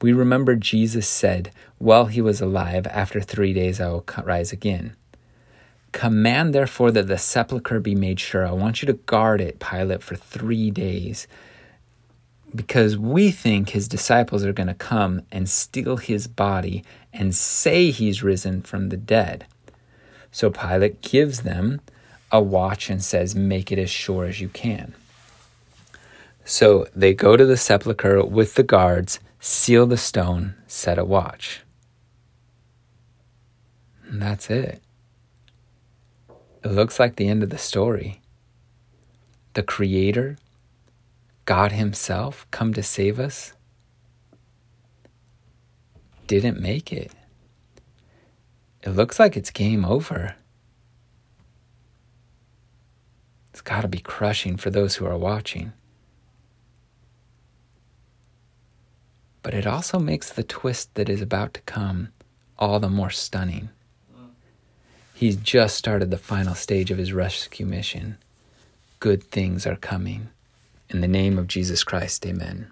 we 0.00 0.12
remember 0.12 0.56
Jesus 0.56 1.08
said, 1.08 1.50
while 1.78 2.06
he 2.06 2.20
was 2.20 2.40
alive, 2.40 2.86
after 2.86 3.20
three 3.20 3.52
days 3.52 3.80
I 3.80 3.88
will 3.88 4.04
rise 4.24 4.52
again. 4.52 4.96
Command 5.92 6.54
therefore 6.54 6.90
that 6.92 7.08
the 7.08 7.18
sepulchre 7.18 7.80
be 7.80 7.94
made 7.94 8.20
sure. 8.20 8.46
I 8.46 8.52
want 8.52 8.82
you 8.82 8.86
to 8.86 8.92
guard 8.92 9.40
it, 9.40 9.58
Pilate, 9.58 10.02
for 10.02 10.14
three 10.14 10.70
days. 10.70 11.26
Because 12.54 12.96
we 12.96 13.30
think 13.30 13.70
his 13.70 13.88
disciples 13.88 14.44
are 14.44 14.52
going 14.52 14.66
to 14.68 14.74
come 14.74 15.22
and 15.32 15.48
steal 15.48 15.96
his 15.96 16.26
body 16.26 16.84
and 17.12 17.34
say 17.34 17.90
he's 17.90 18.22
risen 18.22 18.62
from 18.62 18.88
the 18.88 18.96
dead. 18.96 19.46
So 20.36 20.50
Pilate 20.50 21.00
gives 21.00 21.44
them 21.44 21.80
a 22.30 22.42
watch 22.42 22.90
and 22.90 23.02
says, 23.02 23.34
Make 23.34 23.72
it 23.72 23.78
as 23.78 23.88
sure 23.88 24.26
as 24.26 24.38
you 24.38 24.50
can. 24.50 24.92
So 26.44 26.88
they 26.94 27.14
go 27.14 27.38
to 27.38 27.46
the 27.46 27.56
sepulchre 27.56 28.22
with 28.22 28.52
the 28.54 28.62
guards 28.62 29.18
seal 29.40 29.86
the 29.86 29.96
stone, 29.96 30.54
set 30.66 30.98
a 30.98 31.06
watch. 31.06 31.62
And 34.10 34.20
that's 34.20 34.50
it. 34.50 34.82
It 36.62 36.70
looks 36.70 37.00
like 37.00 37.16
the 37.16 37.28
end 37.28 37.42
of 37.42 37.48
the 37.48 37.56
story. 37.56 38.20
The 39.54 39.62
Creator, 39.62 40.36
God 41.46 41.72
Himself, 41.72 42.46
come 42.50 42.74
to 42.74 42.82
save 42.82 43.18
us, 43.18 43.54
didn't 46.26 46.60
make 46.60 46.92
it. 46.92 47.10
It 48.86 48.90
looks 48.90 49.18
like 49.18 49.36
it's 49.36 49.50
game 49.50 49.84
over. 49.84 50.36
It's 53.50 53.60
got 53.60 53.80
to 53.80 53.88
be 53.88 53.98
crushing 53.98 54.56
for 54.56 54.70
those 54.70 54.94
who 54.94 55.06
are 55.06 55.18
watching. 55.18 55.72
But 59.42 59.54
it 59.54 59.66
also 59.66 59.98
makes 59.98 60.30
the 60.30 60.44
twist 60.44 60.94
that 60.94 61.08
is 61.08 61.20
about 61.20 61.54
to 61.54 61.60
come 61.62 62.10
all 62.60 62.78
the 62.78 62.88
more 62.88 63.10
stunning. 63.10 63.70
He's 65.14 65.36
just 65.36 65.76
started 65.76 66.12
the 66.12 66.16
final 66.16 66.54
stage 66.54 66.92
of 66.92 66.98
his 66.98 67.12
rescue 67.12 67.66
mission. 67.66 68.18
Good 69.00 69.24
things 69.24 69.66
are 69.66 69.76
coming. 69.76 70.28
In 70.90 71.00
the 71.00 71.08
name 71.08 71.38
of 71.38 71.48
Jesus 71.48 71.82
Christ, 71.82 72.24
amen. 72.24 72.70